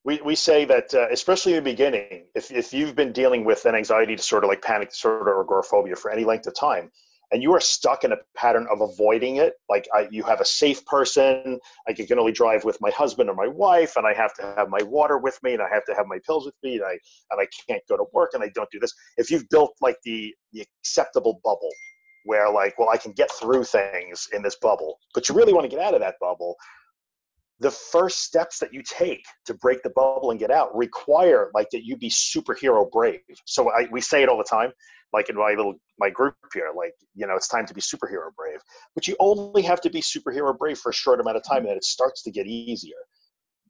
We, 0.05 0.21
we 0.23 0.35
say 0.35 0.65
that 0.65 0.93
uh, 0.93 1.07
especially 1.11 1.53
in 1.53 1.63
the 1.63 1.71
beginning, 1.71 2.25
if, 2.35 2.51
if 2.51 2.73
you've 2.73 2.95
been 2.95 3.13
dealing 3.13 3.45
with 3.45 3.65
an 3.65 3.73
anxiety 3.73 4.15
disorder 4.15 4.47
like 4.47 4.61
panic 4.61 4.89
disorder 4.89 5.33
or 5.33 5.43
agoraphobia 5.43 5.95
for 5.95 6.11
any 6.11 6.23
length 6.23 6.45
of 6.45 6.53
time, 6.55 6.91
and 7.33 7.41
you 7.41 7.51
are 7.51 7.59
stuck 7.59 8.03
in 8.03 8.11
a 8.13 8.17
pattern 8.37 8.67
of 8.71 8.81
avoiding 8.81 9.37
it. 9.37 9.55
Like 9.69 9.87
I, 9.93 10.07
you 10.11 10.23
have 10.23 10.39
a 10.39 10.45
safe 10.45 10.85
person 10.85 11.59
i 11.87 11.93
can 11.93 12.19
only 12.19 12.31
drive 12.31 12.63
with 12.63 12.77
my 12.79 12.91
husband 12.91 13.29
or 13.29 13.35
my 13.35 13.47
wife 13.47 13.95
and 13.95 14.05
i 14.05 14.13
have 14.13 14.33
to 14.35 14.41
have 14.57 14.69
my 14.69 14.81
water 14.83 15.17
with 15.17 15.37
me 15.43 15.53
and 15.53 15.61
i 15.61 15.69
have 15.69 15.85
to 15.85 15.95
have 15.95 16.05
my 16.07 16.19
pills 16.25 16.45
with 16.45 16.55
me 16.63 16.75
and 16.75 16.85
i 16.85 16.97
and 17.31 17.41
i 17.41 17.47
can't 17.67 17.81
go 17.89 17.97
to 17.97 18.05
work 18.13 18.31
and 18.33 18.43
i 18.43 18.49
don't 18.53 18.69
do 18.71 18.79
this. 18.79 18.93
If 19.17 19.31
you've 19.31 19.49
built 19.49 19.73
like 19.81 19.97
the 20.03 20.33
the 20.53 20.65
acceptable 20.81 21.39
bubble 21.43 21.71
where 22.25 22.49
like 22.51 22.77
well 22.77 22.89
i 22.89 22.97
can 22.97 23.11
get 23.13 23.31
through 23.31 23.63
things 23.63 24.27
in 24.33 24.41
this 24.41 24.55
bubble 24.61 24.99
but 25.13 25.27
you 25.27 25.35
really 25.35 25.53
want 25.53 25.65
to 25.65 25.75
get 25.75 25.83
out 25.83 25.93
of 25.93 25.99
that 26.01 26.15
bubble 26.21 26.55
the 27.59 27.71
first 27.71 28.23
steps 28.23 28.59
that 28.59 28.73
you 28.73 28.81
take 28.85 29.23
to 29.45 29.53
break 29.55 29.81
the 29.83 29.89
bubble 29.91 30.31
and 30.31 30.39
get 30.39 30.51
out 30.51 30.75
require 30.75 31.49
like 31.53 31.69
that 31.71 31.85
you 31.85 31.95
be 31.95 32.09
superhero 32.09 32.89
brave. 32.91 33.21
So 33.45 33.71
I, 33.71 33.87
we 33.91 34.01
say 34.01 34.21
it 34.23 34.29
all 34.29 34.37
the 34.37 34.43
time 34.43 34.71
like 35.13 35.29
in 35.29 35.35
my 35.35 35.51
little 35.51 35.75
my 35.99 36.09
group 36.09 36.35
here 36.53 36.71
like 36.75 36.93
you 37.15 37.25
know 37.25 37.35
it's 37.35 37.47
time 37.47 37.65
to 37.65 37.73
be 37.73 37.79
superhero 37.79 38.33
brave 38.35 38.59
but 38.95 39.07
you 39.07 39.15
only 39.19 39.61
have 39.61 39.79
to 39.79 39.89
be 39.89 40.01
superhero 40.01 40.57
brave 40.57 40.77
for 40.77 40.89
a 40.89 40.93
short 40.93 41.21
amount 41.21 41.37
of 41.37 41.43
time 41.43 41.59
and 41.59 41.67
then 41.67 41.77
it 41.77 41.85
starts 41.85 42.23
to 42.23 42.31
get 42.31 42.47
easier. 42.47 42.97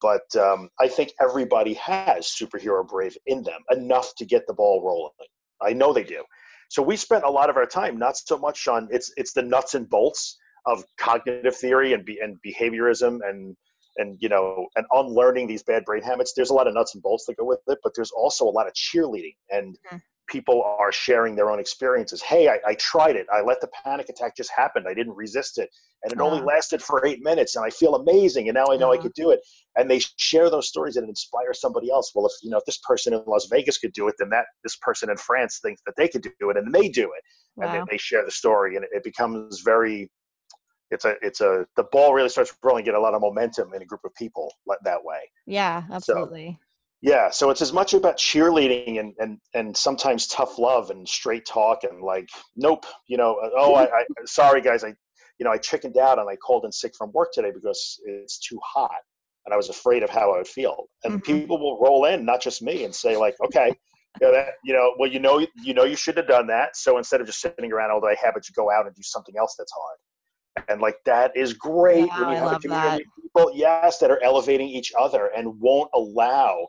But 0.01 0.35
um, 0.35 0.69
i 0.79 0.87
think 0.87 1.11
everybody 1.21 1.73
has 1.75 2.25
superhero 2.27 2.87
brave 2.87 3.15
in 3.27 3.43
them 3.43 3.61
enough 3.71 4.15
to 4.17 4.25
get 4.25 4.47
the 4.47 4.53
ball 4.53 4.81
rolling. 4.83 5.11
I 5.61 5.73
know 5.73 5.93
they 5.93 6.03
do. 6.03 6.23
So 6.69 6.81
we 6.81 6.95
spent 6.95 7.23
a 7.23 7.29
lot 7.29 7.49
of 7.49 7.57
our 7.57 7.65
time 7.65 7.97
not 7.99 8.17
so 8.17 8.37
much 8.37 8.67
on 8.67 8.87
it's 8.91 9.11
it's 9.17 9.33
the 9.33 9.43
nuts 9.43 9.75
and 9.75 9.89
bolts 9.89 10.37
of 10.65 10.83
cognitive 10.97 11.55
theory 11.57 11.91
and, 11.91 12.05
be, 12.05 12.19
and 12.19 12.37
behaviorism 12.45 13.19
and 13.27 13.55
and 13.97 14.17
you 14.19 14.29
know 14.29 14.65
and 14.75 14.85
unlearning 14.91 15.45
these 15.47 15.63
bad 15.63 15.85
brain 15.85 16.01
habits. 16.01 16.33
There's 16.33 16.49
a 16.49 16.53
lot 16.53 16.67
of 16.67 16.73
nuts 16.73 16.95
and 16.95 17.03
bolts 17.03 17.25
that 17.25 17.37
go 17.37 17.45
with 17.45 17.59
it 17.67 17.79
but 17.83 17.93
there's 17.95 18.11
also 18.11 18.45
a 18.45 18.55
lot 18.57 18.67
of 18.67 18.73
cheerleading 18.73 19.35
and 19.51 19.77
mm-hmm 19.87 19.97
people 20.27 20.63
are 20.63 20.91
sharing 20.91 21.35
their 21.35 21.51
own 21.51 21.59
experiences. 21.59 22.21
Hey, 22.21 22.47
I, 22.47 22.59
I, 22.65 22.75
tried 22.75 23.15
it. 23.15 23.27
I 23.31 23.41
let 23.41 23.61
the 23.61 23.69
panic 23.83 24.09
attack 24.09 24.35
just 24.35 24.51
happen. 24.55 24.85
I 24.87 24.93
didn't 24.93 25.15
resist 25.15 25.57
it. 25.57 25.69
And 26.03 26.11
it 26.11 26.19
only 26.19 26.41
lasted 26.41 26.81
for 26.81 27.05
eight 27.05 27.23
minutes 27.23 27.55
and 27.55 27.65
I 27.65 27.69
feel 27.69 27.95
amazing. 27.95 28.47
And 28.47 28.55
now 28.55 28.65
I 28.71 28.77
know 28.77 28.91
I 28.91 28.97
could 28.97 29.13
do 29.13 29.31
it. 29.31 29.39
And 29.75 29.89
they 29.89 29.99
share 30.17 30.49
those 30.49 30.67
stories 30.67 30.95
and 30.95 31.05
it 31.05 31.09
inspires 31.09 31.59
somebody 31.59 31.91
else. 31.91 32.11
Well, 32.13 32.25
if 32.25 32.33
you 32.41 32.49
know, 32.49 32.57
if 32.57 32.65
this 32.65 32.79
person 32.87 33.13
in 33.13 33.23
Las 33.27 33.47
Vegas 33.49 33.77
could 33.77 33.93
do 33.93 34.07
it, 34.07 34.15
then 34.19 34.29
that 34.29 34.45
this 34.63 34.77
person 34.77 35.09
in 35.09 35.17
France 35.17 35.59
thinks 35.61 35.81
that 35.85 35.95
they 35.97 36.07
could 36.07 36.21
do 36.21 36.49
it 36.49 36.57
and 36.57 36.73
they 36.73 36.89
do 36.89 37.03
it. 37.03 37.23
Wow. 37.55 37.67
And 37.67 37.73
then 37.73 37.85
they 37.89 37.97
share 37.97 38.25
the 38.25 38.31
story 38.31 38.75
and 38.75 38.85
it, 38.85 38.91
it 38.93 39.03
becomes 39.03 39.61
very 39.61 40.09
it's 40.91 41.05
a 41.05 41.15
it's 41.21 41.41
a 41.41 41.65
the 41.75 41.83
ball 41.91 42.13
really 42.13 42.29
starts 42.29 42.53
rolling, 42.63 42.85
get 42.85 42.93
a 42.93 42.99
lot 42.99 43.13
of 43.13 43.21
momentum 43.21 43.73
in 43.73 43.81
a 43.81 43.85
group 43.85 44.01
of 44.05 44.13
people 44.15 44.53
that 44.83 45.03
way. 45.03 45.19
Yeah, 45.47 45.83
absolutely. 45.91 46.59
So, 46.59 46.65
yeah, 47.03 47.29
so 47.29 47.49
it's 47.49 47.61
as 47.61 47.73
much 47.73 47.93
about 47.93 48.17
cheerleading 48.17 48.97
and, 48.97 49.13
and, 49.19 49.37
and 49.53 49.75
sometimes 49.75 50.25
tough 50.25 50.57
love 50.57 50.89
and 50.89 51.05
straight 51.07 51.45
talk 51.45 51.83
and 51.83 52.01
like, 52.01 52.29
nope, 52.55 52.85
you 53.07 53.17
know, 53.17 53.35
uh, 53.43 53.49
oh, 53.57 53.75
I, 53.75 53.83
I 53.83 54.05
sorry 54.23 54.61
guys, 54.61 54.85
I, 54.85 54.93
you 55.37 55.43
know, 55.43 55.51
I 55.51 55.57
chickened 55.57 55.97
out 55.97 56.17
and 56.17 56.29
I 56.29 56.37
called 56.37 56.63
in 56.63 56.71
sick 56.71 56.93
from 56.97 57.11
work 57.11 57.33
today 57.33 57.51
because 57.53 57.99
it's 58.05 58.39
too 58.39 58.57
hot 58.63 59.01
and 59.45 59.53
I 59.53 59.57
was 59.57 59.67
afraid 59.67 60.01
of 60.01 60.09
how 60.09 60.33
I 60.33 60.37
would 60.37 60.47
feel. 60.47 60.85
And 61.03 61.15
mm-hmm. 61.15 61.39
people 61.39 61.59
will 61.59 61.77
roll 61.77 62.05
in, 62.05 62.23
not 62.23 62.41
just 62.41 62.61
me, 62.61 62.85
and 62.85 62.95
say 62.95 63.17
like, 63.17 63.35
okay, 63.43 63.75
you 64.21 64.27
know, 64.27 64.31
that, 64.31 64.53
you 64.63 64.71
know, 64.73 64.93
well, 64.97 65.11
you 65.11 65.19
know, 65.19 65.45
you 65.61 65.73
know, 65.73 65.83
you 65.83 65.97
should 65.97 66.15
have 66.15 66.29
done 66.29 66.47
that. 66.47 66.77
So 66.77 66.97
instead 66.97 67.19
of 67.19 67.27
just 67.27 67.41
sitting 67.41 67.73
around 67.73 67.91
all 67.91 67.99
day, 67.99 68.15
have 68.23 68.37
it 68.37 68.47
you 68.47 68.53
go 68.55 68.71
out 68.71 68.85
and 68.85 68.95
do 68.95 69.03
something 69.03 69.35
else 69.37 69.55
that's 69.57 69.73
hard. 69.77 70.69
And 70.69 70.79
like 70.79 70.95
that 71.05 71.35
is 71.35 71.51
great 71.51 72.07
yeah, 72.07 72.19
when 72.21 72.29
you 72.29 72.35
I 72.35 72.39
have 72.39 72.53
a 72.53 72.59
community 72.59 73.03
of 73.03 73.23
people, 73.23 73.51
yes, 73.53 73.97
that 73.97 74.09
are 74.09 74.23
elevating 74.23 74.69
each 74.69 74.93
other 74.97 75.31
and 75.35 75.59
won't 75.59 75.89
allow 75.93 76.67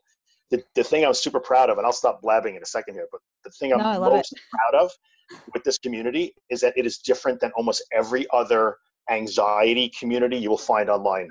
the, 0.55 0.65
the 0.77 0.85
thing 0.85 1.05
I'm 1.05 1.15
super 1.15 1.41
proud 1.41 1.69
of, 1.69 1.79
and 1.79 1.87
I'll 1.87 1.93
stop 1.93 2.23
blabbing 2.23 2.55
in 2.55 2.63
a 2.63 2.67
second 2.67 2.95
here, 2.95 3.09
but 3.11 3.21
the 3.45 3.51
thing 3.51 3.73
I'm 3.73 3.79
no, 3.79 4.01
most 4.01 4.35
proud 4.51 4.83
of 4.83 4.91
with 5.53 5.65
this 5.65 5.79
community 5.79 6.35
is 6.51 6.61
that 6.61 6.75
it 6.77 6.87
is 6.87 6.99
different 6.99 7.41
than 7.41 7.51
almost 7.57 7.83
every 7.93 8.27
other 8.33 8.77
anxiety 9.11 9.91
community 9.99 10.37
you 10.37 10.51
will 10.51 10.57
find 10.57 10.89
online, 10.89 11.31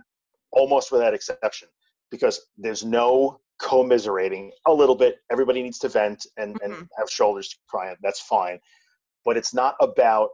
almost 0.51 0.91
without 0.91 1.13
exception, 1.13 1.69
because 2.11 2.41
there's 2.57 2.83
no 2.83 3.39
commiserating 3.61 4.51
a 4.67 4.73
little 4.73 4.95
bit. 4.95 5.19
Everybody 5.31 5.63
needs 5.63 5.79
to 5.79 5.89
vent 5.89 6.25
and, 6.37 6.55
mm-hmm. 6.55 6.73
and 6.73 6.89
have 6.97 7.09
shoulders 7.09 7.47
to 7.49 7.55
cry 7.69 7.91
on. 7.91 7.95
That's 8.01 8.19
fine. 8.19 8.59
But 9.23 9.37
it's 9.37 9.53
not 9.53 9.75
about 9.79 10.31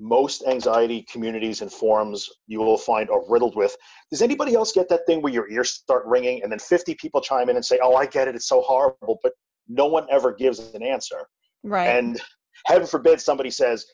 most 0.00 0.44
anxiety 0.46 1.04
communities 1.10 1.60
and 1.60 1.72
forums 1.72 2.28
you 2.46 2.60
will 2.60 2.78
find 2.78 3.10
are 3.10 3.22
riddled 3.28 3.56
with. 3.56 3.74
Does 4.10 4.22
anybody 4.22 4.54
else 4.54 4.72
get 4.72 4.88
that 4.88 5.06
thing 5.06 5.22
where 5.22 5.32
your 5.32 5.50
ears 5.50 5.70
start 5.70 6.04
ringing 6.06 6.42
and 6.42 6.52
then 6.52 6.58
50 6.58 6.94
people 6.94 7.20
chime 7.20 7.48
in 7.48 7.56
and 7.56 7.64
say, 7.64 7.78
Oh, 7.82 7.94
I 7.96 8.06
get 8.06 8.28
it, 8.28 8.34
it's 8.34 8.48
so 8.48 8.60
horrible, 8.62 9.18
but 9.22 9.32
no 9.68 9.86
one 9.86 10.06
ever 10.10 10.32
gives 10.32 10.58
an 10.74 10.82
answer. 10.82 11.26
Right. 11.62 11.88
And 11.88 12.20
heaven 12.66 12.86
forbid 12.86 13.20
somebody 13.20 13.50
says, 13.50 13.84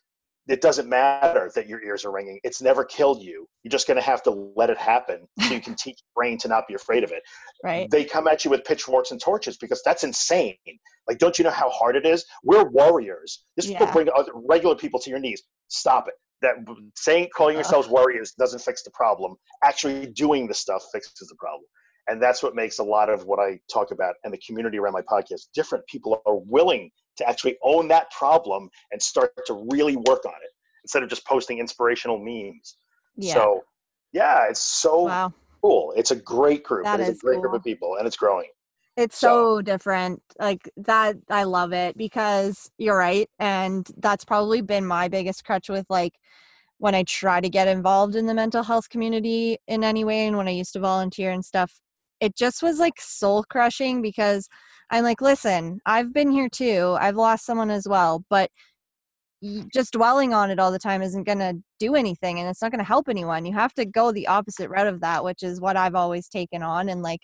it 0.46 0.60
doesn't 0.60 0.88
matter 0.88 1.50
that 1.54 1.66
your 1.66 1.82
ears 1.82 2.04
are 2.04 2.12
ringing. 2.12 2.38
It's 2.44 2.60
never 2.60 2.84
killed 2.84 3.22
you. 3.22 3.48
You're 3.62 3.70
just 3.70 3.86
going 3.86 3.96
to 3.96 4.02
have 4.02 4.22
to 4.24 4.52
let 4.56 4.68
it 4.68 4.76
happen 4.76 5.26
so 5.40 5.54
you 5.54 5.60
can 5.60 5.74
teach 5.78 5.98
your 6.02 6.22
brain 6.22 6.36
to 6.38 6.48
not 6.48 6.68
be 6.68 6.74
afraid 6.74 7.02
of 7.02 7.12
it. 7.12 7.22
Right. 7.62 7.90
They 7.90 8.04
come 8.04 8.28
at 8.28 8.44
you 8.44 8.50
with 8.50 8.64
pitchforks 8.64 9.10
and 9.10 9.20
torches 9.20 9.56
because 9.56 9.80
that's 9.84 10.04
insane. 10.04 10.56
Like, 11.08 11.18
don't 11.18 11.38
you 11.38 11.44
know 11.44 11.50
how 11.50 11.70
hard 11.70 11.96
it 11.96 12.04
is? 12.04 12.24
We're 12.42 12.64
warriors. 12.64 13.44
This 13.56 13.68
yeah. 13.68 13.82
will 13.82 13.92
bring 13.92 14.08
other, 14.14 14.32
regular 14.34 14.74
people 14.74 15.00
to 15.00 15.10
your 15.10 15.18
knees. 15.18 15.42
Stop 15.68 16.08
it. 16.08 16.14
That 16.42 16.56
saying, 16.96 17.28
calling 17.34 17.54
yourselves 17.54 17.88
warriors 17.88 18.32
doesn't 18.32 18.60
fix 18.60 18.82
the 18.82 18.90
problem. 18.90 19.36
Actually, 19.62 20.06
doing 20.06 20.46
the 20.46 20.54
stuff 20.54 20.84
fixes 20.92 21.28
the 21.28 21.36
problem. 21.36 21.64
And 22.08 22.22
that's 22.22 22.42
what 22.42 22.54
makes 22.54 22.80
a 22.80 22.84
lot 22.84 23.08
of 23.08 23.24
what 23.24 23.38
I 23.38 23.58
talk 23.72 23.92
about 23.92 24.16
and 24.24 24.34
the 24.34 24.40
community 24.46 24.78
around 24.78 24.92
my 24.92 25.00
podcast 25.00 25.46
different. 25.54 25.86
People 25.86 26.20
are 26.26 26.36
willing 26.36 26.90
to 27.16 27.28
actually 27.28 27.56
own 27.62 27.88
that 27.88 28.10
problem 28.10 28.68
and 28.92 29.02
start 29.02 29.32
to 29.46 29.66
really 29.70 29.96
work 29.96 30.24
on 30.24 30.34
it 30.42 30.50
instead 30.82 31.02
of 31.02 31.08
just 31.08 31.26
posting 31.26 31.58
inspirational 31.58 32.18
memes. 32.18 32.76
Yeah. 33.16 33.34
So, 33.34 33.64
yeah, 34.12 34.46
it's 34.48 34.60
so 34.60 35.04
wow. 35.04 35.32
cool. 35.62 35.92
It's 35.96 36.10
a 36.10 36.16
great 36.16 36.62
group. 36.62 36.84
That 36.84 37.00
it 37.00 37.04
is, 37.04 37.08
is 37.10 37.18
a 37.18 37.20
great 37.20 37.34
cool. 37.34 37.42
group 37.42 37.54
of 37.54 37.64
people, 37.64 37.96
and 37.96 38.06
it's 38.06 38.16
growing. 38.16 38.48
It's 38.96 39.18
so, 39.18 39.56
so 39.56 39.62
different. 39.62 40.22
Like 40.38 40.70
that, 40.76 41.16
I 41.28 41.44
love 41.44 41.72
it 41.72 41.96
because 41.96 42.70
you're 42.78 42.96
right. 42.96 43.28
And 43.38 43.86
that's 43.96 44.24
probably 44.24 44.60
been 44.60 44.86
my 44.86 45.08
biggest 45.08 45.44
crutch 45.44 45.68
with 45.68 45.86
like 45.88 46.12
when 46.78 46.94
I 46.94 47.02
try 47.04 47.40
to 47.40 47.48
get 47.48 47.66
involved 47.66 48.14
in 48.14 48.26
the 48.26 48.34
mental 48.34 48.62
health 48.62 48.88
community 48.88 49.58
in 49.66 49.82
any 49.82 50.04
way 50.04 50.26
and 50.26 50.36
when 50.36 50.48
I 50.48 50.52
used 50.52 50.74
to 50.74 50.80
volunteer 50.80 51.32
and 51.32 51.44
stuff. 51.44 51.72
It 52.24 52.34
just 52.34 52.62
was 52.62 52.78
like 52.78 52.98
soul 52.98 53.44
crushing 53.50 54.00
because 54.00 54.48
I'm 54.90 55.04
like, 55.04 55.20
listen, 55.20 55.78
I've 55.84 56.14
been 56.14 56.30
here 56.30 56.48
too. 56.48 56.96
I've 56.98 57.16
lost 57.16 57.44
someone 57.44 57.70
as 57.70 57.86
well, 57.86 58.24
but 58.30 58.50
just 59.74 59.92
dwelling 59.92 60.32
on 60.32 60.50
it 60.50 60.58
all 60.58 60.72
the 60.72 60.78
time 60.78 61.02
isn't 61.02 61.24
going 61.24 61.40
to 61.40 61.62
do 61.78 61.94
anything 61.94 62.38
and 62.38 62.48
it's 62.48 62.62
not 62.62 62.70
going 62.70 62.78
to 62.78 62.84
help 62.84 63.10
anyone. 63.10 63.44
You 63.44 63.52
have 63.52 63.74
to 63.74 63.84
go 63.84 64.10
the 64.10 64.26
opposite 64.26 64.70
route 64.70 64.86
of 64.86 65.02
that, 65.02 65.22
which 65.22 65.42
is 65.42 65.60
what 65.60 65.76
I've 65.76 65.94
always 65.94 66.26
taken 66.26 66.62
on. 66.62 66.88
And 66.88 67.02
like, 67.02 67.20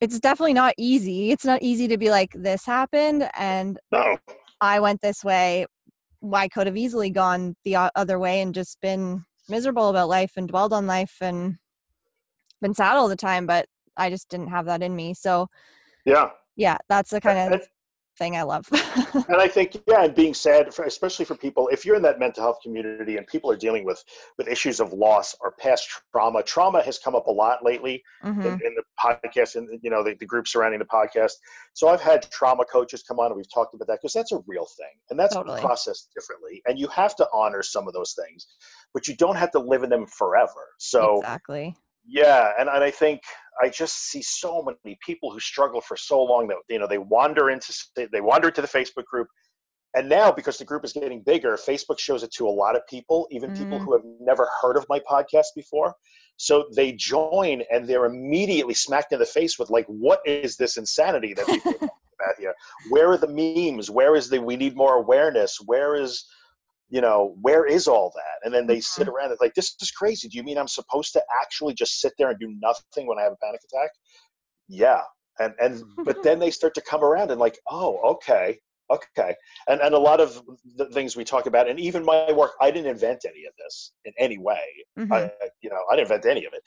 it's 0.00 0.18
definitely 0.18 0.54
not 0.54 0.74
easy. 0.76 1.30
It's 1.30 1.44
not 1.44 1.62
easy 1.62 1.86
to 1.86 1.98
be 1.98 2.10
like, 2.10 2.30
this 2.34 2.66
happened 2.66 3.30
and 3.38 3.78
no. 3.92 4.18
I 4.60 4.80
went 4.80 5.02
this 5.02 5.22
way. 5.22 5.66
I 6.32 6.48
could 6.48 6.66
have 6.66 6.76
easily 6.76 7.10
gone 7.10 7.54
the 7.64 7.76
other 7.94 8.18
way 8.18 8.40
and 8.40 8.52
just 8.52 8.80
been 8.80 9.24
miserable 9.48 9.88
about 9.88 10.08
life 10.08 10.32
and 10.36 10.48
dwelled 10.48 10.72
on 10.72 10.88
life 10.88 11.18
and 11.20 11.54
been 12.60 12.74
sad 12.74 12.96
all 12.96 13.08
the 13.08 13.16
time, 13.16 13.46
but 13.46 13.66
I 13.96 14.10
just 14.10 14.28
didn't 14.28 14.48
have 14.48 14.66
that 14.66 14.82
in 14.82 14.94
me. 14.94 15.14
So, 15.14 15.48
yeah. 16.04 16.30
Yeah, 16.56 16.78
that's 16.88 17.10
the 17.10 17.20
kind 17.20 17.54
of 17.54 17.68
thing 18.16 18.36
I 18.36 18.42
love. 18.42 18.66
and 18.72 19.36
I 19.36 19.48
think, 19.52 19.76
yeah, 19.86 20.04
and 20.04 20.14
being 20.14 20.34
sad, 20.34 20.72
for, 20.72 20.84
especially 20.84 21.24
for 21.24 21.36
people, 21.36 21.68
if 21.68 21.84
you're 21.84 21.96
in 21.96 22.02
that 22.02 22.18
mental 22.18 22.42
health 22.42 22.58
community 22.62 23.16
and 23.16 23.26
people 23.26 23.50
are 23.50 23.56
dealing 23.56 23.84
with 23.84 24.02
with 24.38 24.48
issues 24.48 24.80
of 24.80 24.92
loss 24.92 25.34
or 25.40 25.52
past 25.58 25.88
trauma, 26.12 26.42
trauma 26.42 26.82
has 26.82 26.98
come 26.98 27.14
up 27.14 27.26
a 27.26 27.30
lot 27.30 27.64
lately 27.64 28.02
mm-hmm. 28.24 28.40
in, 28.40 28.52
in, 28.52 28.74
the 28.74 28.82
podcast 28.98 29.56
and 29.56 29.68
you 29.82 29.90
know 29.90 30.02
the, 30.02 30.14
the 30.18 30.26
group 30.26 30.48
surrounding 30.48 30.78
the 30.78 30.86
podcast. 30.86 31.32
So 31.74 31.88
I've 31.88 32.00
had 32.00 32.22
trauma 32.30 32.64
coaches 32.64 33.02
come 33.02 33.18
on 33.18 33.26
and 33.26 33.36
we've 33.36 33.52
talked 33.52 33.74
about 33.74 33.86
that 33.88 33.98
because 34.02 34.12
that's 34.12 34.32
a 34.32 34.40
real 34.46 34.66
thing 34.78 34.94
and 35.10 35.18
that's 35.18 35.34
totally. 35.34 35.60
processed 35.60 36.10
differently. 36.14 36.62
And 36.66 36.78
you 36.78 36.88
have 36.88 37.14
to 37.16 37.28
honor 37.32 37.62
some 37.62 37.86
of 37.86 37.94
those 37.94 38.14
things, 38.14 38.46
but 38.94 39.06
you 39.06 39.16
don't 39.16 39.36
have 39.36 39.50
to 39.52 39.58
live 39.58 39.82
in 39.82 39.90
them 39.90 40.06
forever. 40.06 40.68
So 40.78 41.18
exactly. 41.18 41.76
Yeah, 42.08 42.52
and, 42.58 42.68
and 42.68 42.84
I 42.84 42.90
think 42.90 43.20
I 43.62 43.68
just 43.68 44.10
see 44.10 44.22
so 44.22 44.62
many 44.62 44.96
people 45.04 45.30
who 45.30 45.40
struggle 45.40 45.80
for 45.80 45.96
so 45.96 46.22
long 46.22 46.46
that 46.48 46.58
you 46.68 46.78
know 46.78 46.86
they 46.86 46.98
wander 46.98 47.50
into 47.50 47.74
they 47.96 48.20
wander 48.20 48.48
into 48.48 48.62
the 48.62 48.68
Facebook 48.68 49.04
group, 49.04 49.28
and 49.94 50.08
now 50.08 50.30
because 50.30 50.58
the 50.58 50.64
group 50.64 50.84
is 50.84 50.92
getting 50.92 51.22
bigger, 51.22 51.56
Facebook 51.56 51.98
shows 51.98 52.22
it 52.22 52.30
to 52.32 52.46
a 52.46 52.50
lot 52.50 52.76
of 52.76 52.86
people, 52.86 53.26
even 53.30 53.50
mm. 53.50 53.58
people 53.58 53.78
who 53.78 53.92
have 53.92 54.02
never 54.20 54.48
heard 54.62 54.76
of 54.76 54.86
my 54.88 55.00
podcast 55.00 55.46
before. 55.54 55.94
So 56.36 56.66
they 56.76 56.92
join 56.92 57.62
and 57.72 57.88
they're 57.88 58.04
immediately 58.04 58.74
smacked 58.74 59.12
in 59.12 59.18
the 59.18 59.26
face 59.26 59.58
with 59.58 59.70
like, 59.70 59.86
"What 59.86 60.20
is 60.26 60.56
this 60.56 60.76
insanity 60.76 61.34
that 61.34 61.46
people 61.46 61.72
are 61.72 61.74
talking 61.78 61.88
about 62.20 62.38
here? 62.38 62.54
Where 62.90 63.10
are 63.10 63.16
the 63.16 63.26
memes? 63.26 63.90
Where 63.90 64.14
is 64.14 64.28
the 64.28 64.40
we 64.40 64.56
need 64.56 64.76
more 64.76 64.94
awareness? 64.94 65.58
Where 65.64 65.96
is 65.96 66.24
you 66.88 67.00
know, 67.00 67.34
where 67.40 67.66
is 67.66 67.88
all 67.88 68.12
that? 68.14 68.44
And 68.44 68.54
then 68.54 68.66
they 68.66 68.76
mm-hmm. 68.76 69.02
sit 69.02 69.08
around 69.08 69.30
and 69.30 69.38
like, 69.40 69.54
this 69.54 69.74
is 69.80 69.90
crazy. 69.90 70.28
Do 70.28 70.36
you 70.36 70.44
mean 70.44 70.58
I'm 70.58 70.68
supposed 70.68 71.12
to 71.14 71.22
actually 71.40 71.74
just 71.74 72.00
sit 72.00 72.12
there 72.18 72.30
and 72.30 72.38
do 72.38 72.54
nothing 72.60 73.06
when 73.06 73.18
I 73.18 73.22
have 73.22 73.32
a 73.32 73.44
panic 73.44 73.60
attack? 73.72 73.90
Yeah. 74.68 75.02
And 75.38 75.52
and 75.60 75.82
but 76.04 76.22
then 76.22 76.38
they 76.38 76.50
start 76.50 76.74
to 76.74 76.80
come 76.80 77.04
around 77.04 77.30
and 77.30 77.40
like, 77.40 77.58
oh, 77.70 77.98
okay, 78.14 78.58
okay. 78.90 79.34
And 79.68 79.80
and 79.80 79.94
a 79.94 79.98
lot 79.98 80.20
of 80.20 80.42
the 80.76 80.86
things 80.86 81.16
we 81.16 81.24
talk 81.24 81.46
about, 81.46 81.68
and 81.68 81.78
even 81.80 82.04
my 82.04 82.32
work, 82.32 82.52
I 82.60 82.70
didn't 82.70 82.90
invent 82.90 83.24
any 83.24 83.44
of 83.46 83.52
this 83.58 83.92
in 84.04 84.12
any 84.18 84.38
way. 84.38 84.62
Mm-hmm. 84.98 85.12
I, 85.12 85.30
you 85.62 85.70
know, 85.70 85.80
I 85.90 85.96
didn't 85.96 86.10
invent 86.10 86.26
any 86.26 86.44
of 86.44 86.52
it. 86.52 86.62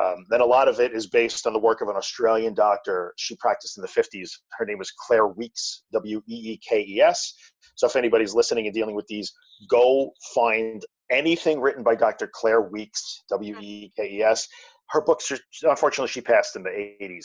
Um, 0.00 0.24
then 0.30 0.40
a 0.40 0.44
lot 0.44 0.68
of 0.68 0.80
it 0.80 0.92
is 0.92 1.06
based 1.06 1.46
on 1.46 1.52
the 1.52 1.58
work 1.58 1.80
of 1.80 1.88
an 1.88 1.96
Australian 1.96 2.54
doctor. 2.54 3.12
She 3.16 3.36
practiced 3.36 3.78
in 3.78 3.82
the 3.82 3.88
50s. 3.88 4.30
Her 4.58 4.64
name 4.64 4.78
was 4.78 4.92
Claire 5.06 5.28
Weekes 5.28 5.82
W 5.92 6.22
E 6.28 6.52
E 6.52 6.60
K 6.66 6.84
E 6.88 7.00
S. 7.00 7.34
So 7.74 7.86
if 7.86 7.96
anybody's 7.96 8.34
listening 8.34 8.66
and 8.66 8.74
dealing 8.74 8.94
with 8.94 9.06
these, 9.06 9.32
go 9.68 10.12
find 10.34 10.84
anything 11.10 11.60
written 11.60 11.82
by 11.82 11.94
Dr. 11.94 12.30
Claire 12.32 12.62
Weekes 12.62 13.22
W 13.30 13.56
E 13.60 13.84
E 13.84 13.92
K 13.96 14.10
E 14.10 14.22
S. 14.22 14.48
Her 14.90 15.00
books 15.00 15.30
are, 15.30 15.38
unfortunately, 15.62 16.08
she 16.08 16.20
passed 16.20 16.56
in 16.56 16.62
the 16.62 16.70
80s, 16.70 17.24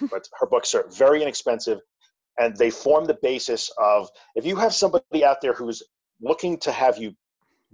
but 0.10 0.26
her 0.40 0.46
books 0.46 0.74
are 0.74 0.86
very 0.90 1.22
inexpensive 1.22 1.78
and 2.38 2.56
they 2.56 2.70
form 2.70 3.04
the 3.04 3.18
basis 3.22 3.70
of 3.78 4.08
if 4.34 4.44
you 4.46 4.56
have 4.56 4.74
somebody 4.74 5.24
out 5.24 5.40
there 5.40 5.52
who's 5.52 5.82
looking 6.20 6.58
to 6.58 6.72
have 6.72 6.98
you 6.98 7.14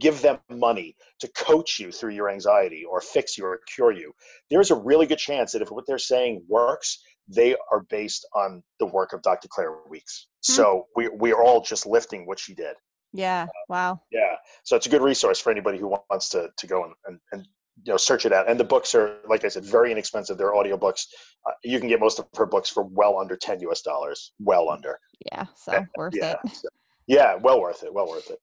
give 0.00 0.22
them 0.22 0.38
money 0.50 0.94
to 1.18 1.28
coach 1.36 1.78
you 1.80 1.90
through 1.90 2.12
your 2.12 2.30
anxiety 2.30 2.84
or 2.84 3.00
fix 3.00 3.36
you 3.36 3.44
or 3.44 3.60
cure 3.74 3.92
you 3.92 4.12
there's 4.50 4.70
a 4.70 4.74
really 4.74 5.06
good 5.06 5.18
chance 5.18 5.52
that 5.52 5.62
if 5.62 5.70
what 5.70 5.84
they're 5.86 5.98
saying 5.98 6.42
works 6.48 6.98
they 7.28 7.54
are 7.70 7.80
based 7.90 8.26
on 8.34 8.62
the 8.80 8.86
work 8.86 9.12
of 9.12 9.22
dr 9.22 9.46
claire 9.48 9.74
Weekes. 9.88 10.28
Mm-hmm. 10.44 10.52
so 10.54 10.86
we, 10.96 11.08
we 11.08 11.32
are 11.32 11.42
all 11.42 11.60
just 11.60 11.86
lifting 11.86 12.26
what 12.26 12.38
she 12.38 12.54
did. 12.54 12.74
Yeah. 13.12 13.46
Wow. 13.68 14.00
Yeah. 14.10 14.36
So 14.64 14.76
it's 14.76 14.86
a 14.86 14.90
good 14.90 15.02
resource 15.02 15.40
for 15.40 15.50
anybody 15.50 15.78
who 15.78 15.88
wants 15.88 16.28
to 16.30 16.50
to 16.56 16.66
go 16.66 16.84
and, 16.84 16.94
and, 17.06 17.18
and 17.32 17.48
you 17.84 17.92
know 17.92 17.96
search 17.96 18.26
it 18.26 18.32
out. 18.32 18.48
And 18.48 18.58
the 18.58 18.64
books 18.64 18.94
are 18.94 19.18
like 19.28 19.44
i 19.44 19.48
said 19.48 19.64
very 19.64 19.92
inexpensive. 19.92 20.38
They're 20.38 20.54
audio 20.54 20.76
books 20.76 21.06
uh, 21.46 21.52
you 21.62 21.78
can 21.78 21.88
get 21.88 22.00
most 22.00 22.18
of 22.18 22.26
her 22.36 22.46
books 22.46 22.68
for 22.68 22.84
well 22.84 23.18
under 23.18 23.36
10 23.36 23.60
us 23.70 23.82
dollars. 23.82 24.32
Well 24.38 24.68
under. 24.70 24.98
Yeah 25.32 25.46
so 25.56 25.84
worth 25.96 26.14
yeah, 26.14 26.36
it. 26.44 26.52
so, 26.52 26.68
yeah 27.06 27.34
well 27.36 27.60
worth 27.60 27.82
it 27.82 27.92
well 27.92 28.08
worth 28.08 28.30
it. 28.30 28.38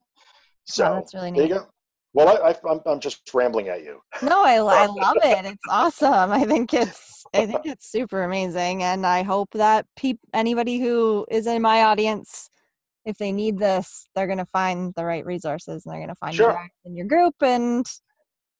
So 0.65 0.83
that's 0.95 1.13
really 1.13 1.31
neat. 1.31 1.39
there 1.39 1.47
you 1.47 1.53
go. 1.55 1.67
well 2.13 2.29
I, 2.29 2.49
I, 2.49 2.55
I'm, 2.69 2.79
I'm 2.85 2.99
just 2.99 3.21
rambling 3.33 3.69
at 3.69 3.83
you. 3.83 3.99
No 4.21 4.43
I, 4.43 4.55
I 4.83 4.85
love 4.87 5.17
it. 5.23 5.45
It's 5.45 5.63
awesome. 5.69 6.31
I 6.31 6.45
think 6.45 6.73
it's 6.73 7.23
i 7.33 7.45
think 7.45 7.61
it's 7.65 7.91
super 7.91 8.23
amazing. 8.23 8.83
And 8.83 9.05
i 9.05 9.23
hope 9.23 9.49
that 9.53 9.85
pe- 9.95 10.13
anybody 10.33 10.79
who 10.79 11.25
is 11.29 11.47
in 11.47 11.61
my 11.61 11.83
audience 11.83 12.49
if 13.05 13.17
they 13.17 13.31
need 13.31 13.57
this 13.57 14.09
they're 14.15 14.27
going 14.27 14.39
to 14.39 14.45
find 14.45 14.93
the 14.95 15.05
right 15.05 15.25
resources 15.25 15.85
and 15.85 15.93
they're 15.93 15.99
going 15.99 16.09
to 16.09 16.15
find 16.15 16.35
sure. 16.35 16.59
in 16.85 16.95
your 16.95 17.05
group 17.05 17.35
and 17.41 17.85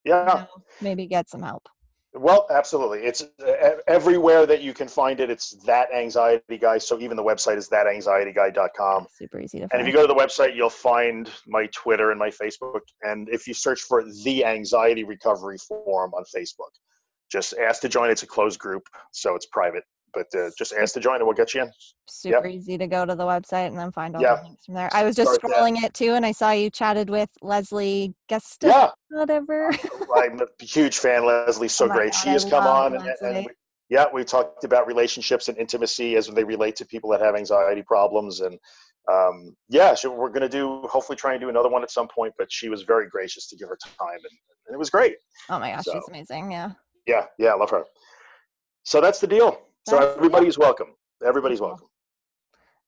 yeah. 0.06 0.20
You 0.20 0.26
know, 0.26 0.48
maybe 0.82 1.08
get 1.08 1.30
some 1.30 1.42
help. 1.42 1.68
Well 2.14 2.48
absolutely. 2.50 3.00
It's 3.00 3.24
uh, 3.46 3.78
everywhere 3.88 4.46
that 4.46 4.62
you 4.62 4.74
can 4.74 4.88
find 4.88 5.20
it 5.20 5.30
it's 5.30 5.52
that 5.66 5.90
anxiety 5.94 6.58
guy. 6.58 6.78
So 6.78 6.98
even 7.00 7.18
the 7.18 7.24
website 7.24 7.58
is 7.58 7.68
thatanxietyguy.com 7.70 9.08
super 9.18 9.40
easy 9.40 9.60
to 9.60 9.68
find. 9.68 9.74
and 9.74 9.82
if 9.82 9.88
you 9.88 9.94
go 9.94 10.02
to 10.02 10.08
the 10.08 10.20
website 10.20 10.56
you'll 10.56 10.70
find 10.70 11.30
my 11.46 11.68
twitter 11.74 12.12
and 12.12 12.20
my 12.20 12.30
facebook. 12.30 12.82
And 13.02 13.28
if 13.30 13.48
you 13.48 13.54
search 13.54 13.82
for 13.82 14.04
the 14.24 14.46
anxiety 14.46 15.04
recovery 15.04 15.58
forum 15.58 16.14
on 16.14 16.24
facebook 16.34 16.72
just 17.32 17.54
ask 17.58 17.82
to 17.82 17.90
join. 17.90 18.10
It's 18.10 18.24
a 18.24 18.28
closed 18.28 18.60
group 18.60 18.84
so 19.12 19.36
it's 19.36 19.48
private 19.48 19.84
but 20.16 20.28
uh, 20.40 20.50
just 20.58 20.74
ask 20.74 20.94
to 20.94 21.00
join 21.00 21.18
and 21.18 21.26
we'll 21.26 21.36
get 21.36 21.54
you 21.54 21.64
in. 21.64 21.72
Super 22.08 22.48
yep. 22.48 22.56
easy 22.56 22.78
to 22.78 22.88
go 22.88 23.06
to 23.06 23.16
the 23.16 23.24
website 23.24 23.68
and 23.68 23.78
then 23.78 23.92
find 23.92 24.16
all 24.16 24.22
the 24.22 24.42
links 24.44 24.66
from 24.66 24.76
there. 24.76 24.90
I 24.94 25.04
was 25.04 25.16
just 25.16 25.34
Start 25.34 25.54
scrolling 25.54 25.76
that. 25.76 25.86
it 25.86 25.94
too, 25.94 26.14
and 26.14 26.26
I 26.26 26.32
saw 26.32 26.52
you 26.52 26.70
chatted 26.70 27.10
with 27.10 27.30
Leslie 27.42 28.14
Guest. 28.30 28.64
Yeah. 28.64 28.90
Whatever. 29.10 29.72
I'm 30.16 30.40
a 30.40 30.64
huge 30.64 30.98
fan. 30.98 31.26
Leslie's 31.26 31.76
so 31.76 31.86
oh 31.86 31.90
great. 31.90 32.14
God, 32.14 32.20
she 32.20 32.30
has 32.30 32.46
come 32.46 32.66
on, 32.66 32.96
and, 32.96 33.08
and 33.22 33.46
we, 33.46 33.52
yeah, 33.90 34.06
we 34.14 34.24
talked 34.24 34.64
about 34.64 34.88
relationships 34.88 35.48
and 35.48 35.58
intimacy 35.58 36.16
as 36.16 36.28
they 36.28 36.44
relate 36.44 36.76
to 36.78 36.86
people 36.86 37.10
that 37.12 37.22
have 37.22 37.36
anxiety 37.36 37.84
problems, 37.84 38.40
and 38.40 38.58
um, 39.12 39.56
yeah, 39.70 39.94
so 39.94 40.12
we're 40.12 40.30
going 40.30 40.42
to 40.42 40.50
do 40.50 40.82
hopefully 40.88 41.16
try 41.16 41.34
and 41.34 41.42
do 41.42 41.50
another 41.50 41.70
one 41.70 41.84
at 41.84 41.92
some 41.92 42.08
point. 42.08 42.34
But 42.38 42.52
she 42.52 42.70
was 42.70 42.84
very 42.84 43.08
gracious 43.08 43.48
to 43.50 43.56
give 43.56 43.70
her 43.70 43.78
time, 44.00 44.16
and, 44.16 44.40
and 44.68 44.74
it 44.74 44.78
was 44.78 44.90
great. 44.90 45.18
Oh 45.50 45.60
my 45.60 45.72
gosh, 45.72 45.84
So- 45.84 45.94
she's 45.94 46.08
amazing. 46.10 46.52
Yeah. 46.52 46.72
Yeah, 47.06 47.26
yeah, 47.38 47.50
I 47.50 47.56
love 47.56 47.70
her. 47.70 47.84
So 48.84 49.02
that's 49.02 49.20
the 49.20 49.28
deal. 49.28 49.62
So 49.88 49.98
That's 49.98 50.06
the 50.08 50.12
deal. 50.14 50.18
everybody's 50.26 50.58
welcome. 50.58 50.88
Everybody's 51.24 51.62
welcome, 51.62 51.88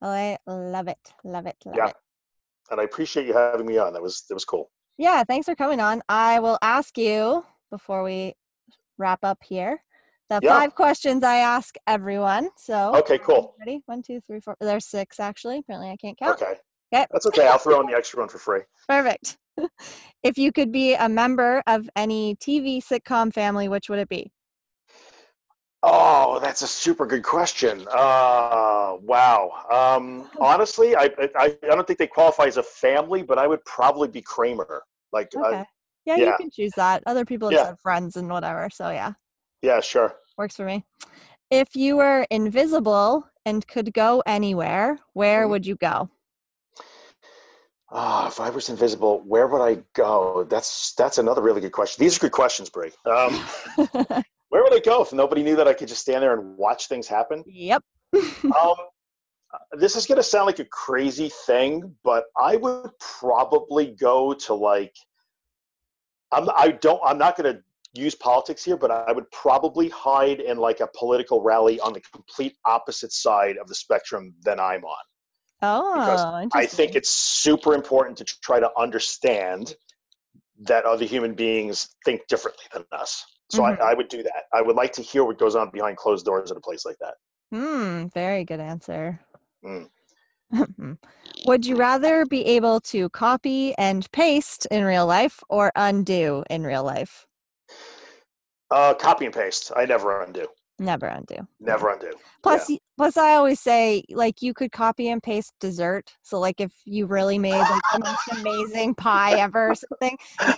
Oh, 0.01 0.09
I 0.09 0.37
love 0.47 0.87
it. 0.87 0.97
Love 1.23 1.45
it. 1.45 1.55
Love 1.65 1.75
Yeah. 1.77 1.87
it. 1.87 1.95
and 2.71 2.81
I 2.81 2.83
appreciate 2.83 3.25
you 3.25 3.33
having 3.33 3.65
me 3.65 3.77
on. 3.77 3.93
That 3.93 4.01
was 4.01 4.23
that 4.29 4.33
was 4.33 4.45
cool. 4.45 4.69
Yeah, 4.97 5.23
thanks 5.23 5.45
for 5.45 5.55
coming 5.55 5.79
on. 5.79 6.01
I 6.09 6.39
will 6.39 6.57
ask 6.61 6.97
you 6.97 7.45
before 7.71 8.03
we 8.03 8.33
wrap 8.97 9.19
up 9.23 9.37
here 9.43 9.81
the 10.29 10.39
Yeah. 10.43 10.53
five 10.53 10.75
questions 10.75 11.23
I 11.23 11.37
ask 11.37 11.75
everyone. 11.87 12.49
So, 12.57 12.93
Okay, 12.95 13.17
cool. 13.19 13.55
ready? 13.59 13.81
One, 13.85 14.01
two, 14.01 14.19
three, 14.27 14.39
four. 14.41 14.57
There's 14.59 14.85
six 14.87 15.19
actually. 15.19 15.59
Apparently, 15.59 15.89
I 15.91 15.95
can't 15.95 16.17
count. 16.17 16.41
Okay, 16.41 16.51
Okay. 16.93 17.07
that's 17.11 17.25
okay. 17.27 17.47
I'll 17.47 17.57
throw 17.59 17.79
in 17.81 17.87
the 17.87 17.95
extra 17.95 18.19
one 18.19 18.27
for 18.29 18.39
free. 18.39 18.61
Perfect. 18.89 19.37
if 20.23 20.37
you 20.37 20.51
could 20.51 20.71
be 20.71 20.93
a 20.95 21.07
member 21.07 21.63
of 21.67 21.89
any 21.95 22.35
TV 22.35 22.83
sitcom 22.83 23.33
family, 23.33 23.67
which 23.69 23.89
would 23.89 23.99
it 23.99 24.09
be? 24.09 24.31
Oh, 25.89 26.39
that's 26.41 26.61
a 26.63 26.67
super 26.67 27.05
good 27.05 27.23
question. 27.23 27.87
Uh, 27.89 28.97
wow. 29.01 29.51
Um, 29.71 30.29
honestly, 30.41 30.95
I, 30.95 31.09
I 31.35 31.55
I 31.63 31.67
don't 31.75 31.87
think 31.87 31.97
they 31.99 32.07
qualify 32.07 32.45
as 32.45 32.57
a 32.57 32.63
family, 32.63 33.23
but 33.23 33.37
I 33.37 33.47
would 33.47 33.63
probably 33.63 34.09
be 34.09 34.21
Kramer. 34.21 34.83
Like, 35.13 35.31
uh, 35.41 35.49
Okay. 35.53 35.63
yeah, 36.05 36.17
you 36.17 36.33
can 36.33 36.49
choose 36.51 36.73
that. 36.75 37.03
Other 37.05 37.23
people 37.25 37.51
Yeah. 37.51 37.65
have 37.67 37.79
friends 37.79 38.17
and 38.17 38.29
whatever. 38.29 38.69
So, 38.69 38.89
yeah, 38.89 39.13
yeah, 39.61 39.79
sure. 39.79 40.15
works 40.37 40.55
for 40.57 40.65
me. 40.65 40.83
If 41.49 41.75
you 41.75 41.95
were 41.97 42.25
invisible 42.29 43.25
and 43.45 43.65
could 43.67 43.93
go 43.93 44.21
anywhere, 44.25 44.99
where 45.13 45.43
Mhm. 45.43 45.51
would 45.51 45.65
you 45.65 45.75
go? 45.77 46.09
Oh, 47.89 48.27
if 48.27 48.41
I 48.41 48.49
was 48.49 48.67
invisible, 48.67 49.21
where 49.21 49.47
would 49.47 49.61
I 49.61 49.81
go? 49.93 50.43
That's 50.43 50.93
that's 50.95 51.17
another 51.17 51.41
really 51.41 51.61
good 51.61 51.71
question. 51.71 52.03
These 52.03 52.17
are 52.17 52.19
good 52.19 52.33
questions, 52.33 52.69
Bree. 52.69 52.91
Um, 53.05 53.45
where 54.49 54.63
would 54.63 54.73
I 54.73 54.79
go 54.79 55.01
if 55.01 55.13
nobody 55.13 55.43
knew 55.43 55.55
that 55.55 55.67
I 55.67 55.73
could 55.73 55.87
just 55.87 56.01
stand 56.01 56.23
there 56.23 56.33
and 56.33 56.57
watch 56.57 56.87
things 56.87 57.07
happen? 57.07 57.43
yep. 57.45 57.83
um, 58.15 58.75
this 59.73 59.95
is 59.95 60.05
going 60.05 60.17
to 60.17 60.23
sound 60.23 60.45
like 60.45 60.59
a 60.59 60.65
crazy 60.65 61.29
thing, 61.45 61.95
but 62.03 62.25
I 62.39 62.55
would 62.55 62.91
probably 62.99 63.87
go 63.87 64.33
to 64.33 64.53
like. 64.53 64.95
I'm. 66.31 66.49
I 66.57 66.71
don't. 66.81 67.01
I'm 67.05 67.17
not 67.17 67.37
going 67.37 67.53
to 67.55 67.61
use 67.93 68.15
politics 68.15 68.63
here, 68.63 68.77
but 68.77 68.91
I 68.91 69.11
would 69.11 69.29
probably 69.31 69.89
hide 69.89 70.39
in 70.39 70.57
like 70.57 70.79
a 70.79 70.87
political 70.97 71.41
rally 71.41 71.79
on 71.79 71.93
the 71.93 72.01
complete 72.13 72.55
opposite 72.65 73.11
side 73.11 73.57
of 73.57 73.67
the 73.67 73.75
spectrum 73.75 74.33
than 74.43 74.59
I'm 74.59 74.83
on. 74.83 75.03
Oh, 75.61 75.95
interesting. 75.95 76.49
I 76.53 76.65
think 76.65 76.95
it's 76.95 77.09
super 77.09 77.73
important 77.73 78.17
to 78.17 78.25
try 78.43 78.59
to 78.59 78.69
understand 78.77 79.75
that 80.59 80.85
other 80.85 81.05
human 81.05 81.33
beings 81.33 81.95
think 82.05 82.27
differently 82.27 82.65
than 82.73 82.85
us. 82.91 83.23
So 83.49 83.63
Mhm. 83.63 83.79
I, 83.79 83.91
I 83.91 83.93
would 83.93 84.09
do 84.09 84.23
that. 84.23 84.43
I 84.53 84.61
would 84.61 84.75
like 84.75 84.91
to 84.93 85.01
hear 85.01 85.23
what 85.23 85.37
goes 85.37 85.55
on 85.55 85.69
behind 85.71 85.97
closed 85.97 86.25
doors 86.25 86.51
at 86.51 86.57
a 86.57 86.61
place 86.61 86.85
like 86.85 86.97
that. 86.99 87.15
Hmm, 87.51 88.07
very 88.13 88.43
good 88.43 88.59
answer. 88.59 89.19
Mm. 89.63 89.89
Would 91.45 91.65
you 91.65 91.75
rather 91.75 92.25
be 92.25 92.45
able 92.45 92.79
to 92.81 93.09
copy 93.09 93.73
and 93.77 94.09
paste 94.11 94.65
in 94.71 94.83
real 94.83 95.05
life 95.05 95.43
or 95.49 95.71
undo 95.75 96.43
in 96.49 96.63
real 96.63 96.83
life? 96.83 97.25
Uh, 98.71 98.93
copy 98.93 99.25
and 99.25 99.33
paste. 99.33 99.71
I 99.75 99.85
never 99.85 100.23
undo. 100.23 100.47
Never 100.79 101.07
undo. 101.07 101.47
Never 101.59 101.89
undo. 101.89 102.11
Plus, 102.43 102.69
y 102.69 102.79
plus, 102.97 103.15
I 103.17 103.35
always 103.35 103.59
say 103.59 104.03
like 104.09 104.41
you 104.41 104.53
could 104.53 104.71
copy 104.71 105.09
and 105.09 105.21
paste 105.21 105.53
dessert. 105.59 106.11
So 106.23 106.39
like 106.39 106.59
if 106.59 106.73
you 106.85 107.05
really 107.05 107.39
made 107.39 107.59
like 107.59 107.81
the 107.93 107.99
most 107.99 108.39
amazing 108.41 108.95
pie 108.95 109.39
ever 109.39 109.71
or 109.71 109.75
something, 109.75 110.17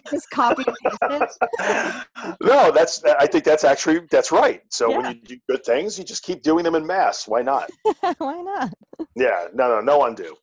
just 0.09 0.29
copy 0.29 0.63
and 0.65 1.21
paste 1.21 1.37
it. 1.41 2.37
no, 2.41 2.71
that's. 2.71 3.03
I 3.03 3.27
think 3.27 3.43
that's 3.43 3.63
actually 3.63 4.01
that's 4.09 4.31
right. 4.31 4.61
So 4.69 4.89
Yeah. 4.89 4.97
when 4.97 5.05
you 5.15 5.21
do 5.21 5.37
good 5.49 5.63
things, 5.65 5.97
you 5.99 6.05
just 6.05 6.23
keep 6.23 6.41
doing 6.41 6.63
them 6.63 6.75
in 6.75 6.85
mass. 6.87 7.27
Why 7.27 7.41
not? 7.41 7.69
Why 8.17 8.41
not? 8.41 8.73
Yeah. 9.15 9.47
No. 9.53 9.69
No. 9.69 9.81
No 9.81 10.05
undo. 10.05 10.35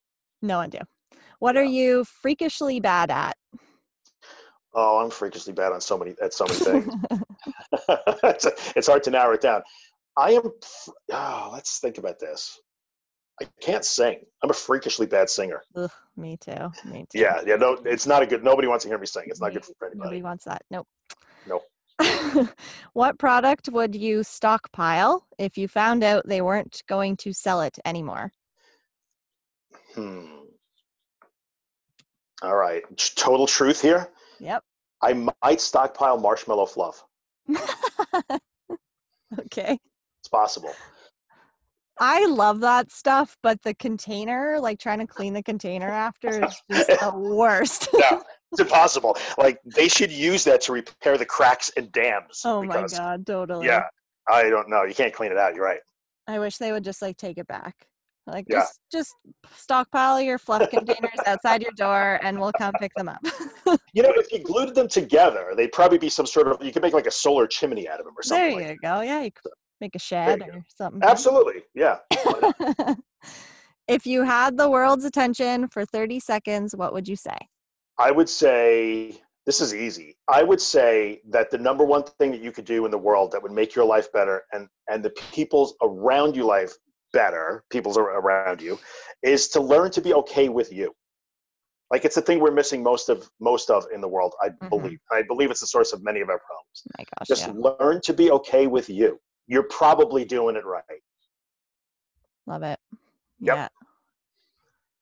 No 0.43 0.61
undo. 0.61 0.79
What 1.39 1.57
are 1.57 1.65
you 1.65 2.05
freakishly 2.05 2.81
bad 2.81 3.11
at? 3.11 3.37
Oh, 4.79 4.99
I'm 4.99 5.11
freakishly 5.11 5.55
bad 5.55 5.73
on 5.73 5.81
so 5.81 5.97
many 5.97 6.15
at 6.21 6.35
so 6.35 6.45
many 6.45 6.59
things. 6.59 6.95
it's, 8.25 8.47
it's 8.77 8.87
hard 8.87 9.03
to 9.05 9.11
narrow 9.11 9.33
it 9.33 9.41
down. 9.41 9.63
I 10.17 10.33
am. 10.33 10.51
Oh, 11.13 11.51
let's 11.53 11.79
think 11.79 11.99
about 11.99 12.19
this. 12.19 12.59
I 13.41 13.47
can't 13.61 13.85
sing. 13.85 14.21
I'm 14.43 14.51
a 14.51 14.55
freakishly 14.55 15.07
bad 15.07 15.29
singer. 15.29 15.63
Ugh, 15.75 15.91
me 16.17 16.39
too. 16.39 16.73
Me 16.87 17.07
too. 17.11 17.19
Yeah, 17.19 17.43
yeah. 17.47 17.57
No, 17.57 17.79
it's 17.85 18.07
not 18.07 18.23
a 18.23 18.27
good. 18.27 18.43
Nobody 18.43 18.67
wants 18.67 18.85
to 18.85 18.89
hear 18.89 18.99
me 18.99 19.07
sing. 19.07 19.25
It's 19.27 19.41
not 19.41 19.53
good 19.53 19.65
for 19.65 19.75
anybody. 19.87 19.99
Nobody 19.99 20.23
wants 20.23 20.45
that. 20.45 20.63
Nope. 20.71 20.87
Nope. 21.47 21.63
what 22.95 23.19
product 23.19 23.69
would 23.71 23.95
you 23.95 24.23
stockpile 24.23 25.27
if 25.39 25.59
you 25.59 25.69
found 25.69 26.03
out 26.03 26.27
they 26.27 26.41
weren't 26.41 26.83
going 26.89 27.17
to 27.19 27.33
sell 27.33 27.61
it 27.61 27.79
anymore? 27.85 28.33
Hmm. 29.95 30.27
All 32.43 32.57
right. 32.57 32.83
Total 33.17 33.47
truth 33.47 33.81
here. 33.81 34.09
Yep. 34.41 34.63
I 35.03 35.31
might 35.43 35.61
stockpile 35.61 36.19
marshmallow 36.19 36.67
fluff. 36.67 37.05
okay. 39.41 39.79
Possible. 40.29 40.73
I 41.99 42.27
love 42.27 42.61
that 42.61 42.93
stuff, 42.93 43.39
but 43.43 43.63
the 43.63 43.75
container, 43.75 44.59
like 44.61 44.79
trying 44.79 44.99
to 44.99 45.07
clean 45.07 45.33
the 45.33 45.43
container 45.43 45.89
after, 45.89 46.45
is 46.45 46.63
just 46.71 46.89
the 46.89 47.13
worst. 47.17 47.89
Yeah, 47.99 48.21
it's 48.53 48.61
impossible. 48.61 49.17
Like 49.39 49.59
they 49.65 49.89
should 49.89 50.13
use 50.13 50.45
that 50.45 50.61
to 50.63 50.73
repair 50.73 51.17
the 51.17 51.25
cracks 51.25 51.71
and 51.79 51.91
dams. 51.93 52.43
oh 52.45 52.63
my 52.63 52.87
god, 52.87 53.27
totally. 53.27 53.67
Yeah. 53.67 53.85
I 54.29 54.51
don't 54.51 54.69
know. 54.69 54.83
You 54.83 54.95
can't 54.95 55.15
clean 55.15 55.31
it 55.33 55.39
out. 55.39 55.55
You're 55.55 55.65
right. 55.65 55.81
I 56.27 56.39
wish 56.39 56.59
they 56.59 56.73
would 56.73 56.85
just 56.85 57.01
like 57.01 57.17
take 57.17 57.39
it 57.39 57.47
back. 57.47 57.75
Like 58.27 58.45
Yeah. 58.49 58.59
just 58.59 58.81
just 58.93 59.15
stockpile 59.57 60.21
your 60.21 60.37
fluff 60.37 60.69
containers 60.69 61.19
outside 61.27 61.63
your 61.63 61.71
door 61.79 62.19
and 62.23 62.39
we'll 62.39 62.53
come 62.59 62.73
pick 62.81 62.93
them 62.97 63.09
up. 63.09 63.25
You 63.95 64.03
know, 64.03 64.13
if 64.15 64.31
you 64.31 64.41
glued 64.41 64.75
them 64.75 64.89
together, 64.89 65.55
they'd 65.57 65.73
probably 65.73 65.97
be 65.99 66.09
some 66.11 66.27
sort 66.27 66.47
of. 66.49 66.63
You 66.63 66.71
could 66.71 66.83
make 66.83 66.93
like 66.93 67.07
a 67.07 67.11
solar 67.11 67.47
chimney 67.47 67.89
out 67.89 67.99
of 67.99 68.05
them 68.05 68.15
or 68.17 68.23
something. 68.23 68.51
there 68.59 68.61
you 68.61 68.69
like 68.69 68.79
go. 68.83 69.01
Yeah, 69.01 69.23
you 69.23 69.31
could 69.33 69.51
make 69.81 69.95
a 69.95 69.99
shed 69.99 70.43
or 70.43 70.65
something. 70.69 71.03
Absolutely. 71.03 71.63
Yeah. 71.75 71.99
if 73.89 74.07
you 74.07 74.23
had 74.23 74.57
the 74.57 74.69
world's 74.69 75.05
attention 75.05 75.69
for 75.69 75.85
30 75.85 76.21
seconds, 76.21 76.75
what 76.75 76.93
would 76.93 77.07
you 77.09 77.17
say? 77.17 77.37
I 77.99 78.11
would 78.11 78.29
say 78.29 79.21
this 79.47 79.61
is 79.61 79.75
easy. 79.75 80.17
I 80.29 80.43
would 80.43 80.61
say 80.61 81.21
that 81.31 81.51
the 81.51 81.59
number 81.59 81.85
one 81.85 82.03
thing 82.19 82.31
that 82.33 82.43
you 82.43 82.53
could 82.53 82.65
do 82.65 82.85
in 82.85 82.91
the 82.91 82.99
world 82.99 83.33
that 83.33 83.43
would 83.43 83.53
make 83.53 83.75
your 83.75 83.85
life 83.85 84.13
better 84.13 84.43
and 84.53 84.69
and 84.91 85.05
the 85.05 85.11
people's 85.33 85.75
around 85.83 86.37
you 86.37 86.45
life 86.45 86.75
better, 87.13 87.65
people's 87.71 87.97
around 87.97 88.61
you, 88.61 88.79
is 89.23 89.49
to 89.49 89.61
learn 89.61 89.91
to 89.93 90.01
be 90.01 90.13
okay 90.15 90.49
with 90.49 90.73
you. 90.73 90.93
Like 91.91 92.05
it's 92.05 92.17
the 92.17 92.23
thing 92.23 92.41
we're 92.41 92.51
missing 92.51 92.83
most 92.83 93.09
of 93.09 93.31
most 93.41 93.71
of 93.71 93.87
in 93.95 94.01
the 94.01 94.09
world. 94.09 94.35
I 94.43 94.49
Mhm. 94.49 94.69
believe. 94.69 94.99
I 95.13 95.23
believe 95.23 95.51
it's 95.53 95.61
the 95.61 95.69
source 95.69 95.93
of 95.93 96.03
many 96.03 96.21
of 96.21 96.29
our 96.29 96.41
problems. 96.41 96.83
My 96.99 97.05
gosh, 97.05 97.29
Just 97.29 97.47
yeah, 97.47 97.55
learn 97.81 98.01
to 98.03 98.13
be 98.13 98.31
okay 98.33 98.67
with 98.67 98.91
you. 98.91 99.21
You're 99.47 99.65
probably 99.65 100.25
doing 100.25 100.57
it 100.57 100.65
right. 100.65 100.83
love 102.47 102.63
it. 102.63 102.79
Yep. 103.41 103.57
Yeah. 103.57 103.69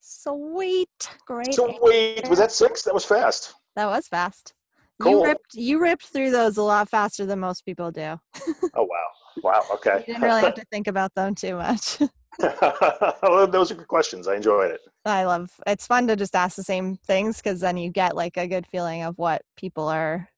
Sweet. 0.01 1.09
Great. 1.25 1.53
Sweet. 1.53 2.27
was 2.29 2.39
that 2.39 2.51
six? 2.51 2.83
That 2.83 2.93
was 2.93 3.05
fast. 3.05 3.55
That 3.75 3.87
was 3.87 4.07
fast. 4.07 4.53
You 4.99 5.05
Cool. 5.05 5.23
ripped 5.23 5.53
you 5.55 5.81
ripped 5.81 6.05
through 6.07 6.31
those 6.31 6.57
a 6.57 6.63
lot 6.63 6.89
faster 6.89 7.25
than 7.25 7.39
most 7.39 7.65
people 7.65 7.91
do. 7.91 8.19
Oh 8.77 8.83
wow. 8.83 9.07
Wow. 9.41 9.63
Okay. 9.73 9.99
You 9.99 10.13
didn't 10.13 10.21
really 10.23 10.41
have 10.41 10.53
to 10.55 10.65
think 10.71 10.87
about 10.87 11.13
them 11.15 11.33
too 11.33 11.55
much. 11.55 11.97
those 12.39 13.71
are 13.71 13.75
good 13.75 13.87
questions. 13.87 14.27
I 14.27 14.35
enjoyed 14.35 14.71
it. 14.71 14.81
I 15.05 15.23
love 15.23 15.51
it's 15.65 15.87
fun 15.87 16.07
to 16.07 16.15
just 16.15 16.35
ask 16.35 16.55
the 16.55 16.63
same 16.63 16.97
things 16.97 17.37
because 17.37 17.61
then 17.61 17.77
you 17.77 17.89
get 17.89 18.15
like 18.15 18.37
a 18.37 18.47
good 18.47 18.67
feeling 18.67 19.03
of 19.03 19.17
what 19.17 19.41
people 19.55 19.87
are 19.87 20.29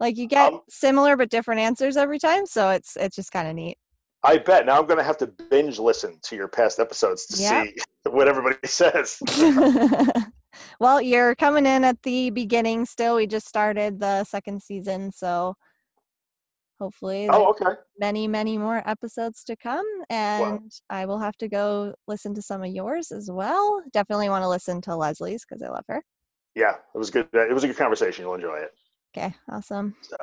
like 0.00 0.16
you 0.16 0.26
get 0.26 0.52
Um, 0.52 0.60
similar 0.68 1.16
but 1.16 1.30
different 1.30 1.60
answers 1.60 1.96
every 1.96 2.18
time. 2.18 2.46
So 2.46 2.70
it's 2.70 2.96
it's 2.96 3.16
just 3.16 3.32
kind 3.32 3.48
of 3.48 3.54
neat. 3.54 3.76
I 4.22 4.38
bet. 4.38 4.64
Now 4.66 4.78
I'm 4.78 4.86
going 4.86 4.98
to 4.98 5.04
have 5.04 5.18
to 5.18 5.26
binge 5.26 5.78
listen 5.78 6.18
to 6.22 6.36
your 6.36 6.48
past 6.48 6.78
episodes 6.80 7.26
to 7.26 7.36
Yeah. 7.36 7.64
see 7.64 7.74
what 8.10 8.26
everybody 8.28 8.56
says. 8.66 9.18
well, 10.80 11.00
you're 11.00 11.34
coming 11.34 11.66
in 11.66 11.84
at 11.84 12.02
the 12.02 12.30
beginning 12.30 12.86
still. 12.86 13.16
We 13.16 13.26
just 13.26 13.46
started 13.46 14.00
the 14.00 14.24
second 14.24 14.62
season, 14.62 15.12
so 15.12 15.54
hopefully 16.80 17.28
Oh, 17.30 17.50
okay. 17.50 17.78
many, 17.98 18.26
many 18.26 18.58
more 18.58 18.82
episodes 18.88 19.44
to 19.44 19.56
come. 19.56 19.86
And 20.10 20.72
I 20.90 21.06
will 21.06 21.18
have 21.18 21.36
to 21.36 21.48
go 21.48 21.94
listen 22.08 22.34
to 22.34 22.42
some 22.42 22.62
of 22.64 22.70
yours 22.72 23.12
as 23.12 23.30
well. 23.30 23.82
Definitely 23.92 24.28
want 24.30 24.42
to 24.42 24.48
listen 24.48 24.80
to 24.82 24.96
Leslie's 24.96 25.44
because 25.48 25.62
I 25.62 25.68
love 25.68 25.84
her. 25.88 26.02
Yeah, 26.54 26.76
it 26.94 26.98
was 26.98 27.10
good. 27.10 27.28
It 27.32 27.52
was 27.52 27.64
a 27.64 27.66
good 27.68 27.76
conversation. 27.76 28.24
You'll 28.24 28.34
enjoy 28.34 28.56
it. 28.56 28.70
Okay, 29.16 29.34
awesome. 29.50 29.94
So, 30.02 30.16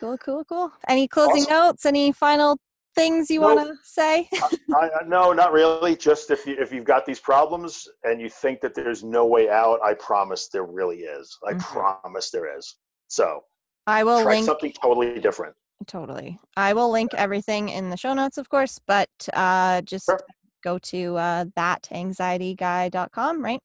Cool, 0.00 0.18
cool, 0.18 0.44
cool. 0.44 0.72
Any 0.88 1.06
closing 1.06 1.42
Awesome. 1.42 1.50
notes? 1.54 1.86
Any 1.86 2.10
final 2.12 2.58
things 2.94 3.30
you 3.30 3.40
want 3.40 3.60
to 3.60 3.74
say? 3.84 4.28
I, 4.34 4.48
I, 4.74 5.04
no, 5.06 5.32
not 5.32 5.52
really. 5.52 5.94
Just 5.96 6.30
if 6.30 6.46
you 6.46 6.56
if 6.58 6.72
you've 6.72 6.84
got 6.84 7.06
these 7.06 7.20
problems 7.20 7.86
and 8.02 8.20
you 8.20 8.28
think 8.28 8.60
that 8.60 8.74
there's 8.74 9.04
no 9.04 9.24
way 9.26 9.48
out, 9.48 9.78
I 9.84 9.94
promise 9.94 10.48
there 10.48 10.64
really 10.64 11.00
is. 11.00 11.38
I 11.46 11.52
Mhm. 11.54 11.60
promise 11.60 12.30
there 12.30 12.56
is. 12.58 12.76
So 13.08 13.44
I 13.86 14.02
will 14.04 14.22
try 14.22 14.34
link 14.34 14.46
something 14.46 14.72
totally 14.82 15.20
different. 15.20 15.54
totally. 15.86 16.38
I 16.56 16.72
will 16.72 16.90
link 16.90 17.12
everything 17.14 17.68
in 17.68 17.90
the 17.90 17.96
show 17.96 18.14
notes, 18.14 18.38
of 18.38 18.48
course, 18.48 18.80
but 18.86 19.08
uh, 19.34 19.82
just 19.82 20.06
Sure. 20.06 20.20
go 20.62 20.78
to 20.78 21.16
uh, 21.16 21.44
thatanxietyguy.com, 21.56 23.44
right? 23.44 23.60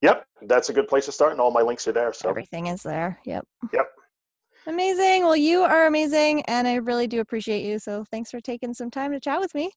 Yep, 0.00 0.26
that's 0.42 0.68
a 0.70 0.72
good 0.72 0.88
place 0.88 1.04
to 1.06 1.12
start, 1.12 1.32
and 1.32 1.40
all 1.40 1.50
my 1.50 1.62
links 1.62 1.86
are 1.88 1.92
there. 1.92 2.12
So 2.12 2.28
Everything 2.30 2.66
is 2.68 2.82
there. 2.82 3.20
Yep. 3.24 3.44
Yep. 3.72 3.86
Amazing. 4.68 5.22
Well, 5.22 5.34
you 5.34 5.62
are 5.62 5.86
amazing, 5.86 6.42
and 6.42 6.68
I 6.68 6.74
really 6.74 7.06
do 7.06 7.20
appreciate 7.20 7.64
you. 7.64 7.78
So 7.78 8.04
thanks 8.10 8.30
for 8.30 8.38
taking 8.38 8.74
some 8.74 8.90
time 8.90 9.12
to 9.12 9.18
chat 9.18 9.40
with 9.40 9.54
me. 9.54 9.70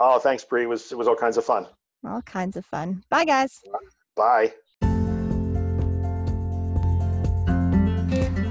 oh, 0.00 0.18
thanks, 0.18 0.42
Bree. 0.42 0.62
It 0.62 0.68
was 0.68 0.90
it 0.90 0.96
was 0.96 1.06
all 1.06 1.16
kinds 1.16 1.36
of 1.36 1.44
fun. 1.44 1.66
All 2.06 2.22
kinds 2.22 2.56
of 2.56 2.64
fun. 2.64 3.02
Bye, 3.10 3.26
guys. 3.26 3.60
Bye. 4.16 4.54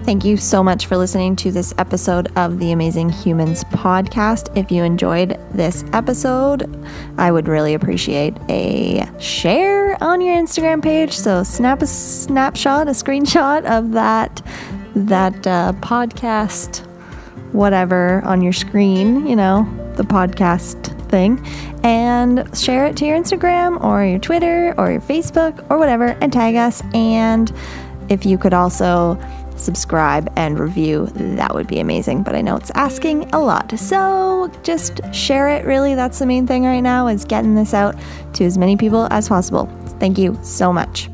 Thank 0.04 0.24
you 0.24 0.38
so 0.38 0.64
much 0.64 0.86
for 0.86 0.96
listening 0.96 1.36
to 1.38 1.52
this 1.52 1.74
episode 1.80 2.32
of 2.38 2.60
the 2.60 2.72
Amazing 2.72 3.10
Humans 3.10 3.66
podcast. 3.66 4.56
If 4.56 4.72
you 4.72 4.84
enjoyed 4.84 5.38
this 5.52 5.84
episode, 5.92 6.88
I 7.18 7.32
would 7.32 7.48
really 7.48 7.74
appreciate 7.74 8.38
a 8.50 9.06
share 9.20 10.02
on 10.02 10.22
your 10.22 10.36
Instagram 10.36 10.82
page. 10.82 11.12
So 11.12 11.44
snap 11.44 11.82
a 11.82 11.88
snapshot, 11.88 12.88
a 12.88 12.92
screenshot 12.92 13.66
of 13.66 13.92
that 13.94 14.42
that 15.06 15.46
uh, 15.46 15.74
podcast, 15.82 16.86
whatever 17.54 18.22
on 18.26 18.42
your 18.42 18.54
screen. 18.54 19.28
You 19.28 19.36
know 19.36 19.94
the 19.96 20.04
podcast 20.04 20.94
thing, 21.10 21.44
and 21.84 22.46
share 22.58 22.86
it 22.86 22.98
to 22.98 23.06
your 23.06 23.18
Instagram 23.18 23.84
or 23.84 24.04
your 24.06 24.20
Twitter 24.20 24.74
or 24.78 24.92
your 24.92 25.02
Facebook 25.02 25.66
or 25.70 25.78
whatever, 25.78 26.18
and 26.22 26.32
tag 26.32 26.56
us. 26.56 26.82
And 26.94 27.54
if 28.10 28.26
you 28.26 28.38
could 28.38 28.54
also 28.54 29.20
subscribe 29.58 30.32
and 30.36 30.60
review, 30.60 31.08
that 31.16 31.54
would 31.54 31.68
be 31.68 31.80
amazing. 31.80 32.24
But 32.24 32.36
I 32.36 32.42
know 32.42 32.56
it's 32.56 32.72
asking 32.76 33.34
a 33.34 33.40
lot. 33.40 33.78
So 33.80 34.52
just 34.64 35.02
share 35.14 35.50
it, 35.50 35.66
really. 35.66 35.96
That's 35.96 36.20
the 36.20 36.26
main 36.26 36.48
thing 36.48 36.64
right 36.64 36.82
now 36.82 37.08
is 37.08 37.26
getting 37.26 37.56
this 37.56 37.74
out 37.74 37.96
to 38.34 38.46
as 38.46 38.58
many 38.58 38.78
people 38.78 39.08
as 39.12 39.28
possible. 39.28 39.66
Thank 40.00 40.18
you 40.18 40.38
so 40.44 40.72
much. 40.72 41.10